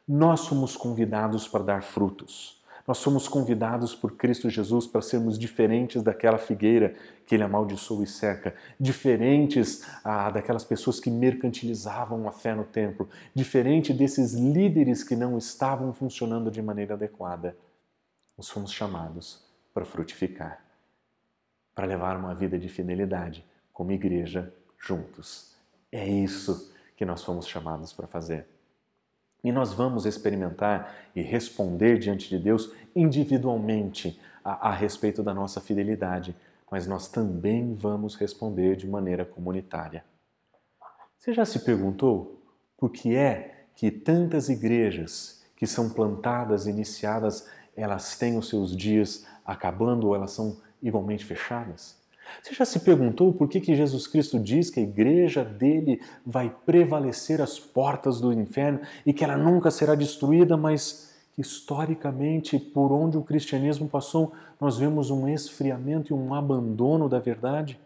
Nós 0.06 0.40
somos 0.40 0.76
convidados 0.76 1.48
para 1.48 1.64
dar 1.64 1.82
frutos. 1.82 2.62
Nós 2.86 2.98
somos 2.98 3.26
convidados 3.26 3.94
por 3.94 4.12
Cristo 4.12 4.50
Jesus 4.50 4.86
para 4.86 5.00
sermos 5.00 5.38
diferentes 5.38 6.02
daquela 6.02 6.36
figueira 6.36 6.94
que 7.26 7.34
ele 7.34 7.42
amaldiçoou 7.42 8.02
e 8.02 8.06
seca, 8.06 8.54
diferentes 8.78 9.86
ah, 10.04 10.28
daquelas 10.30 10.64
pessoas 10.64 11.00
que 11.00 11.10
mercantilizavam 11.10 12.28
a 12.28 12.32
fé 12.32 12.54
no 12.54 12.64
templo, 12.64 13.08
diferente 13.34 13.94
desses 13.94 14.34
líderes 14.34 15.02
que 15.02 15.16
não 15.16 15.38
estavam 15.38 15.94
funcionando 15.94 16.50
de 16.50 16.60
maneira 16.60 16.92
adequada. 16.92 17.56
Nós 18.36 18.50
fomos 18.50 18.70
chamados 18.70 19.42
para 19.72 19.86
frutificar 19.86 20.64
para 21.74 21.86
levar 21.86 22.16
uma 22.16 22.34
vida 22.34 22.58
de 22.58 22.68
fidelidade 22.68 23.44
como 23.72 23.92
igreja 23.92 24.52
juntos. 24.78 25.54
É 25.90 26.06
isso 26.06 26.72
que 26.96 27.04
nós 27.04 27.22
fomos 27.22 27.46
chamados 27.46 27.92
para 27.92 28.06
fazer. 28.06 28.46
E 29.42 29.52
nós 29.52 29.72
vamos 29.72 30.06
experimentar 30.06 30.94
e 31.14 31.20
responder 31.20 31.98
diante 31.98 32.28
de 32.28 32.38
Deus 32.38 32.72
individualmente 32.94 34.18
a, 34.42 34.70
a, 34.70 34.72
respeito 34.72 35.22
da 35.22 35.34
nossa 35.34 35.60
fidelidade, 35.60 36.34
mas 36.70 36.86
nós 36.86 37.08
também 37.08 37.74
vamos 37.74 38.14
responder 38.14 38.76
de 38.76 38.88
maneira 38.88 39.24
comunitária. 39.24 40.04
Você 41.18 41.34
já 41.34 41.44
se 41.44 41.60
perguntou 41.60 42.42
por 42.76 42.90
que 42.90 43.14
é 43.14 43.66
que 43.74 43.90
tantas 43.90 44.48
igrejas 44.48 45.44
que 45.56 45.66
são 45.66 45.90
plantadas, 45.90 46.66
iniciadas, 46.66 47.48
elas 47.76 48.16
têm 48.16 48.38
os 48.38 48.48
seus 48.48 48.74
dias 48.76 49.26
acabando 49.44 50.08
ou 50.08 50.14
elas 50.14 50.30
são 50.30 50.56
igualmente 50.84 51.24
fechadas? 51.24 51.96
Você 52.42 52.54
já 52.54 52.64
se 52.64 52.80
perguntou 52.80 53.32
por 53.32 53.48
que, 53.48 53.60
que 53.60 53.74
Jesus 53.74 54.06
Cristo 54.06 54.38
diz 54.38 54.70
que 54.70 54.80
a 54.80 54.82
igreja 54.82 55.44
dele 55.44 56.00
vai 56.24 56.54
prevalecer 56.64 57.40
às 57.40 57.58
portas 57.58 58.20
do 58.20 58.32
inferno 58.32 58.80
e 59.04 59.12
que 59.12 59.24
ela 59.24 59.36
nunca 59.36 59.70
será 59.70 59.94
destruída, 59.94 60.56
mas 60.56 61.12
que 61.34 61.40
historicamente, 61.40 62.58
por 62.58 62.92
onde 62.92 63.18
o 63.18 63.22
cristianismo 63.22 63.88
passou, 63.88 64.32
nós 64.60 64.78
vemos 64.78 65.10
um 65.10 65.28
esfriamento 65.28 66.12
e 66.12 66.16
um 66.16 66.32
abandono 66.32 67.08
da 67.08 67.18
verdade? 67.18 67.78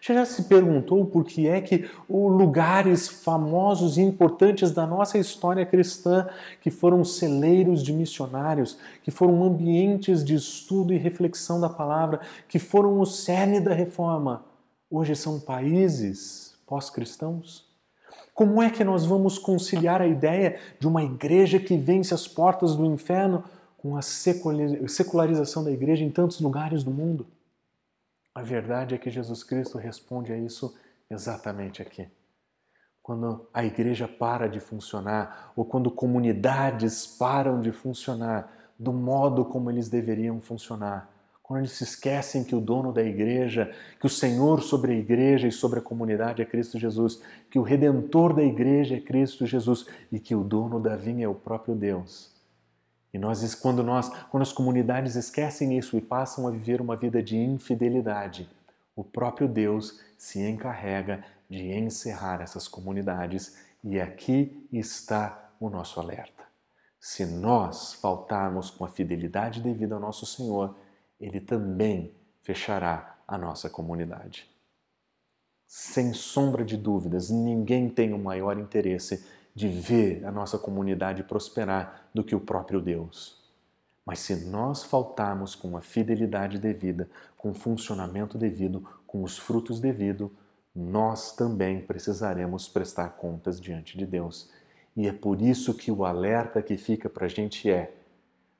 Você 0.00 0.14
já 0.14 0.24
se 0.24 0.44
perguntou 0.44 1.04
por 1.06 1.24
que 1.24 1.46
é 1.46 1.60
que 1.60 1.88
lugares 2.08 3.08
famosos 3.08 3.98
e 3.98 4.00
importantes 4.00 4.70
da 4.70 4.86
nossa 4.86 5.18
história 5.18 5.66
cristã, 5.66 6.28
que 6.60 6.70
foram 6.70 7.04
celeiros 7.04 7.82
de 7.82 7.92
missionários, 7.92 8.78
que 9.02 9.10
foram 9.10 9.44
ambientes 9.44 10.24
de 10.24 10.34
estudo 10.34 10.92
e 10.92 10.98
reflexão 10.98 11.60
da 11.60 11.68
palavra, 11.68 12.20
que 12.48 12.58
foram 12.58 13.00
o 13.00 13.06
cerne 13.06 13.60
da 13.60 13.74
reforma, 13.74 14.44
hoje 14.90 15.14
são 15.14 15.38
países 15.38 16.54
pós-cristãos? 16.66 17.70
Como 18.34 18.62
é 18.62 18.70
que 18.70 18.82
nós 18.82 19.04
vamos 19.04 19.38
conciliar 19.38 20.00
a 20.00 20.06
ideia 20.06 20.58
de 20.80 20.88
uma 20.88 21.02
igreja 21.02 21.58
que 21.58 21.76
vence 21.76 22.14
as 22.14 22.26
portas 22.26 22.74
do 22.74 22.86
inferno 22.86 23.44
com 23.76 23.96
a 23.96 24.00
secularização 24.00 25.62
da 25.62 25.70
igreja 25.70 26.02
em 26.02 26.10
tantos 26.10 26.40
lugares 26.40 26.82
do 26.82 26.90
mundo? 26.90 27.26
A 28.34 28.42
verdade 28.42 28.94
é 28.94 28.98
que 28.98 29.10
Jesus 29.10 29.44
Cristo 29.44 29.76
responde 29.76 30.32
a 30.32 30.38
isso 30.38 30.74
exatamente 31.10 31.82
aqui. 31.82 32.08
Quando 33.02 33.46
a 33.52 33.64
igreja 33.64 34.08
para 34.08 34.48
de 34.48 34.60
funcionar, 34.60 35.52
ou 35.54 35.64
quando 35.64 35.90
comunidades 35.90 37.06
param 37.06 37.60
de 37.60 37.72
funcionar 37.72 38.72
do 38.78 38.92
modo 38.92 39.44
como 39.44 39.70
eles 39.70 39.88
deveriam 39.88 40.40
funcionar, 40.40 41.10
quando 41.42 41.60
eles 41.60 41.72
se 41.72 41.84
esquecem 41.84 42.44
que 42.44 42.54
o 42.54 42.60
dono 42.60 42.92
da 42.92 43.02
igreja, 43.02 43.70
que 44.00 44.06
o 44.06 44.10
Senhor 44.10 44.62
sobre 44.62 44.92
a 44.92 44.96
igreja 44.96 45.46
e 45.46 45.52
sobre 45.52 45.80
a 45.80 45.82
comunidade 45.82 46.40
é 46.40 46.46
Cristo 46.46 46.78
Jesus, 46.78 47.20
que 47.50 47.58
o 47.58 47.62
redentor 47.62 48.32
da 48.32 48.42
igreja 48.42 48.96
é 48.96 49.00
Cristo 49.00 49.44
Jesus 49.44 49.86
e 50.10 50.18
que 50.18 50.34
o 50.34 50.42
dono 50.42 50.80
da 50.80 50.96
vinha 50.96 51.26
é 51.26 51.28
o 51.28 51.34
próprio 51.34 51.74
Deus. 51.74 52.32
E 53.12 53.18
nós, 53.18 53.54
quando 53.54 53.82
nós, 53.82 54.08
quando 54.30 54.42
as 54.42 54.52
comunidades 54.52 55.16
esquecem 55.16 55.76
isso 55.76 55.96
e 55.96 56.00
passam 56.00 56.46
a 56.48 56.50
viver 56.50 56.80
uma 56.80 56.96
vida 56.96 57.22
de 57.22 57.36
infidelidade, 57.36 58.48
o 58.96 59.04
próprio 59.04 59.46
Deus 59.46 60.00
se 60.16 60.40
encarrega 60.40 61.24
de 61.48 61.72
encerrar 61.72 62.40
essas 62.40 62.66
comunidades 62.66 63.56
e 63.84 64.00
aqui 64.00 64.66
está 64.72 65.50
o 65.60 65.68
nosso 65.68 66.00
alerta. 66.00 66.42
Se 66.98 67.26
nós 67.26 67.94
faltarmos 67.94 68.70
com 68.70 68.84
a 68.84 68.88
fidelidade 68.88 69.60
devida 69.60 69.94
ao 69.94 70.00
nosso 70.00 70.24
Senhor, 70.24 70.74
Ele 71.20 71.40
também 71.40 72.14
fechará 72.42 73.16
a 73.26 73.36
nossa 73.36 73.68
comunidade. 73.68 74.48
Sem 75.66 76.12
sombra 76.12 76.64
de 76.64 76.76
dúvidas, 76.76 77.28
ninguém 77.30 77.88
tem 77.88 78.12
o 78.12 78.18
maior 78.18 78.58
interesse 78.58 79.26
de 79.54 79.68
ver 79.68 80.24
a 80.24 80.30
nossa 80.30 80.58
comunidade 80.58 81.22
prosperar 81.22 82.08
do 82.14 82.24
que 82.24 82.34
o 82.34 82.40
próprio 82.40 82.80
Deus. 82.80 83.40
Mas 84.04 84.18
se 84.20 84.46
nós 84.46 84.82
faltarmos 84.82 85.54
com 85.54 85.76
a 85.76 85.80
fidelidade 85.80 86.58
devida, 86.58 87.08
com 87.36 87.50
o 87.50 87.54
funcionamento 87.54 88.36
devido, 88.36 88.84
com 89.06 89.22
os 89.22 89.38
frutos 89.38 89.78
devidos, 89.78 90.30
nós 90.74 91.36
também 91.36 91.80
precisaremos 91.80 92.66
prestar 92.66 93.10
contas 93.10 93.60
diante 93.60 93.96
de 93.96 94.06
Deus. 94.06 94.50
E 94.96 95.06
é 95.06 95.12
por 95.12 95.40
isso 95.40 95.74
que 95.74 95.90
o 95.90 96.04
alerta 96.04 96.62
que 96.62 96.76
fica 96.76 97.08
para 97.08 97.26
a 97.26 97.28
gente 97.28 97.70
é: 97.70 97.94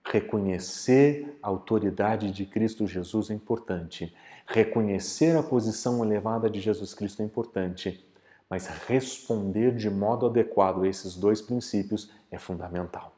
reconhecer 0.05 1.39
a 1.43 1.49
autoridade 1.49 2.31
de 2.31 2.47
Cristo 2.47 2.87
Jesus 2.87 3.31
é 3.31 3.35
importante, 3.35 4.15
reconhecer 4.47 5.37
a 5.37 5.43
posição 5.43 6.05
elevada 6.05 6.49
de 6.49 6.61
Jesus 6.61 6.95
Cristo 6.95 7.23
é 7.23 7.25
importante, 7.25 8.05
mas 8.53 8.67
responder 8.67 9.75
de 9.75 9.89
modo 9.89 10.27
adequado 10.27 10.83
a 10.83 10.87
esses 10.87 11.17
dois 11.17 11.41
princípios 11.41 12.11
é 12.31 12.37
fundamental. 12.37 13.17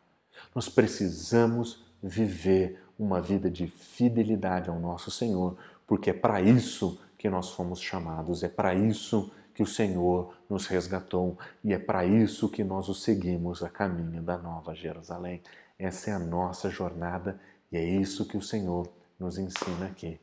Nós 0.54 0.68
precisamos 0.68 1.84
viver 2.00 2.80
uma 2.96 3.20
vida 3.20 3.50
de 3.50 3.66
fidelidade 3.66 4.70
ao 4.70 4.78
nosso 4.78 5.10
Senhor, 5.10 5.56
porque 5.88 6.10
é 6.10 6.12
para 6.12 6.40
isso 6.40 7.00
que 7.18 7.28
nós 7.28 7.50
fomos 7.50 7.80
chamados, 7.80 8.44
é 8.44 8.48
para 8.48 8.76
isso 8.76 9.32
que 9.52 9.60
o 9.64 9.66
Senhor 9.66 10.36
nos 10.48 10.68
resgatou 10.68 11.36
e 11.64 11.72
é 11.72 11.80
para 11.80 12.06
isso 12.06 12.48
que 12.48 12.62
nós 12.62 12.88
o 12.88 12.94
seguimos 12.94 13.60
a 13.64 13.68
caminho 13.68 14.22
da 14.22 14.38
Nova 14.38 14.72
Jerusalém. 14.72 15.42
Essa 15.76 16.10
é 16.10 16.12
a 16.12 16.18
nossa 16.20 16.70
jornada 16.70 17.40
e 17.72 17.76
é 17.76 17.84
isso 17.84 18.24
que 18.24 18.36
o 18.36 18.42
Senhor 18.42 18.88
nos 19.18 19.36
ensina 19.36 19.86
aqui. 19.86 20.20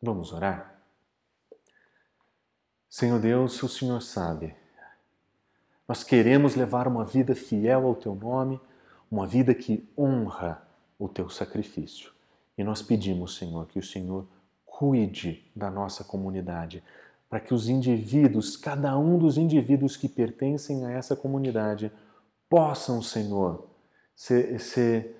Vamos 0.00 0.32
orar? 0.32 0.71
Senhor 2.92 3.18
Deus, 3.18 3.62
o 3.62 3.68
Senhor 3.70 4.02
sabe. 4.02 4.54
Nós 5.88 6.04
queremos 6.04 6.54
levar 6.54 6.86
uma 6.86 7.06
vida 7.06 7.34
fiel 7.34 7.86
ao 7.86 7.94
teu 7.94 8.14
nome, 8.14 8.60
uma 9.10 9.26
vida 9.26 9.54
que 9.54 9.88
honra 9.96 10.62
o 10.98 11.08
teu 11.08 11.30
sacrifício. 11.30 12.12
E 12.56 12.62
nós 12.62 12.82
pedimos, 12.82 13.38
Senhor, 13.38 13.66
que 13.66 13.78
o 13.78 13.82
Senhor 13.82 14.26
cuide 14.66 15.50
da 15.56 15.70
nossa 15.70 16.04
comunidade, 16.04 16.84
para 17.30 17.40
que 17.40 17.54
os 17.54 17.66
indivíduos, 17.66 18.58
cada 18.58 18.98
um 18.98 19.16
dos 19.18 19.38
indivíduos 19.38 19.96
que 19.96 20.06
pertencem 20.06 20.84
a 20.84 20.90
essa 20.90 21.16
comunidade, 21.16 21.90
possam, 22.46 23.00
Senhor, 23.00 23.70
ser, 24.14 24.60
ser, 24.60 25.16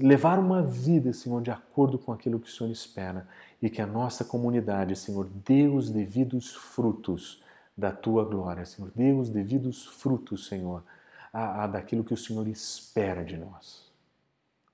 levar 0.00 0.38
uma 0.38 0.62
vida, 0.62 1.12
Senhor, 1.12 1.40
de 1.40 1.50
acordo 1.50 1.98
com 1.98 2.12
aquilo 2.12 2.38
que 2.38 2.48
o 2.48 2.52
Senhor 2.52 2.70
espera 2.70 3.26
e 3.60 3.70
que 3.70 3.80
a 3.80 3.86
nossa 3.86 4.24
comunidade, 4.24 4.94
Senhor, 4.96 5.28
dê 5.44 5.66
os 5.66 5.90
devidos 5.90 6.54
frutos 6.54 7.42
da 7.76 7.90
tua 7.90 8.24
glória, 8.24 8.66
Senhor, 8.66 8.90
dê 8.94 9.12
os 9.12 9.30
devidos 9.30 9.86
frutos, 9.86 10.46
Senhor, 10.46 10.84
a, 11.32 11.64
a 11.64 11.66
daquilo 11.66 12.04
que 12.04 12.12
o 12.12 12.16
Senhor 12.16 12.46
espera 12.46 13.24
de 13.24 13.36
nós. 13.36 13.90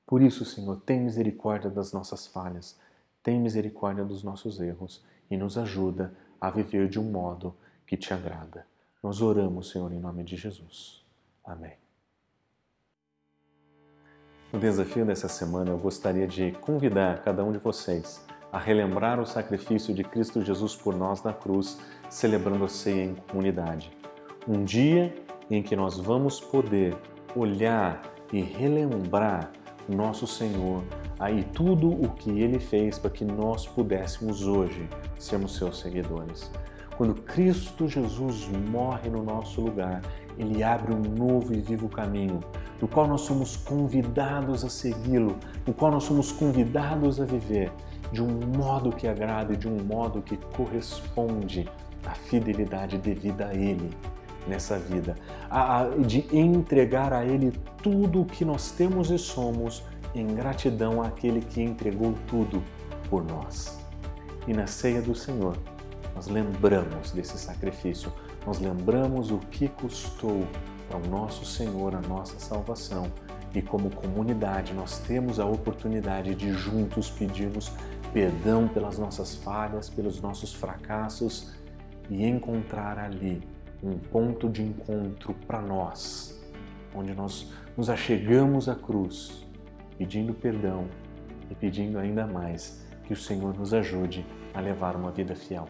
Por 0.04 0.22
isso, 0.22 0.44
Senhor, 0.44 0.80
tem 0.84 1.00
misericórdia 1.00 1.70
das 1.70 1.92
nossas 1.92 2.26
falhas 2.26 2.76
tem 3.28 3.38
misericórdia 3.38 4.06
dos 4.06 4.22
nossos 4.22 4.58
erros 4.58 5.04
e 5.30 5.36
nos 5.36 5.58
ajuda 5.58 6.14
a 6.40 6.50
viver 6.50 6.88
de 6.88 6.98
um 6.98 7.04
modo 7.04 7.54
que 7.86 7.94
te 7.94 8.14
agrada. 8.14 8.66
Nós 9.02 9.20
oramos, 9.20 9.70
Senhor, 9.70 9.92
em 9.92 10.00
nome 10.00 10.24
de 10.24 10.34
Jesus. 10.34 11.04
Amém. 11.44 11.87
No 14.50 14.58
desafio 14.58 15.04
dessa 15.04 15.28
semana, 15.28 15.72
eu 15.72 15.76
gostaria 15.76 16.26
de 16.26 16.52
convidar 16.52 17.18
cada 17.22 17.44
um 17.44 17.52
de 17.52 17.58
vocês 17.58 18.24
a 18.50 18.58
relembrar 18.58 19.20
o 19.20 19.26
sacrifício 19.26 19.92
de 19.92 20.02
Cristo 20.02 20.42
Jesus 20.42 20.74
por 20.74 20.96
nós 20.96 21.22
na 21.22 21.34
cruz, 21.34 21.78
celebrando 22.08 22.64
a 22.64 22.68
ceia 22.68 23.04
em 23.04 23.14
comunidade. 23.14 23.92
Um 24.48 24.64
dia 24.64 25.14
em 25.50 25.62
que 25.62 25.76
nós 25.76 25.98
vamos 25.98 26.40
poder 26.40 26.96
olhar 27.36 28.02
e 28.32 28.40
relembrar 28.40 29.50
nosso 29.86 30.26
Senhor 30.26 30.82
aí 31.20 31.44
tudo 31.44 31.90
o 31.90 32.08
que 32.14 32.40
ele 32.40 32.58
fez 32.58 32.98
para 32.98 33.10
que 33.10 33.26
nós 33.26 33.66
pudéssemos 33.66 34.46
hoje 34.46 34.88
sermos 35.18 35.56
seus 35.56 35.78
seguidores. 35.78 36.50
Quando 36.96 37.14
Cristo 37.20 37.86
Jesus 37.86 38.48
morre 38.48 39.10
no 39.10 39.22
nosso 39.22 39.60
lugar, 39.60 40.00
ele 40.38 40.62
abre 40.62 40.92
um 40.92 41.00
novo 41.00 41.52
e 41.52 41.60
vivo 41.60 41.88
caminho, 41.88 42.40
no 42.80 42.86
qual 42.86 43.06
nós 43.06 43.22
somos 43.22 43.56
convidados 43.56 44.64
a 44.64 44.68
segui-lo, 44.68 45.36
no 45.66 45.74
qual 45.74 45.90
nós 45.90 46.04
somos 46.04 46.30
convidados 46.30 47.20
a 47.20 47.24
viver 47.24 47.72
de 48.12 48.22
um 48.22 48.40
modo 48.56 48.90
que 48.90 49.06
agrada 49.06 49.52
e 49.52 49.56
de 49.56 49.68
um 49.68 49.82
modo 49.82 50.22
que 50.22 50.36
corresponde 50.56 51.68
à 52.06 52.14
fidelidade 52.14 52.98
devida 52.98 53.48
a 53.48 53.54
Ele 53.54 53.90
nessa 54.46 54.78
vida, 54.78 55.14
a, 55.50 55.80
a, 55.80 55.88
de 55.88 56.24
entregar 56.34 57.12
a 57.12 57.24
Ele 57.24 57.52
tudo 57.82 58.22
o 58.22 58.24
que 58.24 58.44
nós 58.44 58.70
temos 58.70 59.10
e 59.10 59.18
somos 59.18 59.82
em 60.14 60.26
gratidão 60.26 61.02
àquele 61.02 61.40
que 61.40 61.60
entregou 61.60 62.14
tudo 62.26 62.62
por 63.10 63.22
nós. 63.24 63.78
E 64.46 64.54
na 64.54 64.66
ceia 64.66 65.02
do 65.02 65.14
Senhor, 65.14 65.56
nós 66.14 66.28
lembramos 66.28 67.10
desse 67.10 67.38
sacrifício, 67.38 68.10
nós 68.48 68.60
lembramos 68.60 69.30
o 69.30 69.36
que 69.36 69.68
custou 69.68 70.42
para 70.88 70.96
o 70.96 71.06
nosso 71.06 71.44
Senhor 71.44 71.94
a 71.94 72.00
nossa 72.00 72.38
salvação. 72.38 73.12
E 73.54 73.60
como 73.60 73.90
comunidade, 73.90 74.72
nós 74.72 75.00
temos 75.00 75.38
a 75.38 75.44
oportunidade 75.44 76.34
de 76.34 76.50
juntos 76.54 77.10
pedirmos 77.10 77.70
perdão 78.10 78.66
pelas 78.66 78.96
nossas 78.98 79.34
falhas, 79.34 79.90
pelos 79.90 80.22
nossos 80.22 80.54
fracassos 80.54 81.52
e 82.08 82.24
encontrar 82.24 82.98
ali 82.98 83.42
um 83.82 83.98
ponto 83.98 84.48
de 84.48 84.62
encontro 84.62 85.34
para 85.46 85.60
nós, 85.60 86.42
onde 86.94 87.12
nós 87.12 87.52
nos 87.76 87.90
achegamos 87.90 88.66
à 88.66 88.74
cruz 88.74 89.46
pedindo 89.98 90.32
perdão 90.32 90.86
e 91.50 91.54
pedindo 91.54 91.98
ainda 91.98 92.26
mais 92.26 92.82
que 93.04 93.12
o 93.12 93.16
Senhor 93.16 93.54
nos 93.58 93.74
ajude 93.74 94.24
a 94.54 94.60
levar 94.60 94.96
uma 94.96 95.10
vida 95.10 95.36
fiel. 95.36 95.68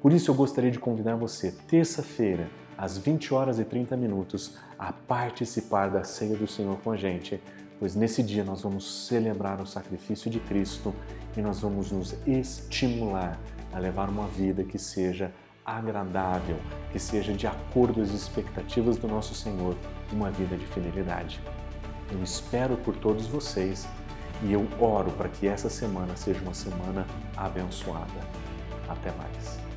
Por 0.00 0.12
isso 0.12 0.30
eu 0.30 0.34
gostaria 0.34 0.70
de 0.70 0.78
convidar 0.78 1.16
você, 1.16 1.50
terça-feira, 1.66 2.48
às 2.76 2.96
20 2.96 3.34
horas 3.34 3.58
e 3.58 3.64
30 3.64 3.96
minutos, 3.96 4.56
a 4.78 4.92
participar 4.92 5.90
da 5.90 6.04
ceia 6.04 6.36
do 6.36 6.46
Senhor 6.46 6.78
com 6.78 6.92
a 6.92 6.96
gente, 6.96 7.40
pois 7.80 7.96
nesse 7.96 8.22
dia 8.22 8.44
nós 8.44 8.62
vamos 8.62 9.06
celebrar 9.08 9.60
o 9.60 9.66
sacrifício 9.66 10.30
de 10.30 10.38
Cristo 10.38 10.94
e 11.36 11.42
nós 11.42 11.60
vamos 11.60 11.90
nos 11.90 12.14
estimular 12.26 13.40
a 13.72 13.78
levar 13.80 14.08
uma 14.08 14.28
vida 14.28 14.62
que 14.62 14.78
seja 14.78 15.32
agradável, 15.66 16.56
que 16.92 16.98
seja 16.98 17.32
de 17.32 17.48
acordo 17.48 18.00
as 18.00 18.10
expectativas 18.10 18.96
do 18.96 19.08
nosso 19.08 19.34
Senhor, 19.34 19.76
uma 20.12 20.30
vida 20.30 20.56
de 20.56 20.66
fidelidade. 20.66 21.40
Eu 22.10 22.22
espero 22.22 22.76
por 22.76 22.96
todos 22.96 23.26
vocês 23.26 23.86
e 24.44 24.52
eu 24.52 24.66
oro 24.80 25.10
para 25.10 25.28
que 25.28 25.48
essa 25.48 25.68
semana 25.68 26.16
seja 26.16 26.40
uma 26.40 26.54
semana 26.54 27.04
abençoada. 27.36 28.20
Até 28.88 29.12
mais. 29.12 29.67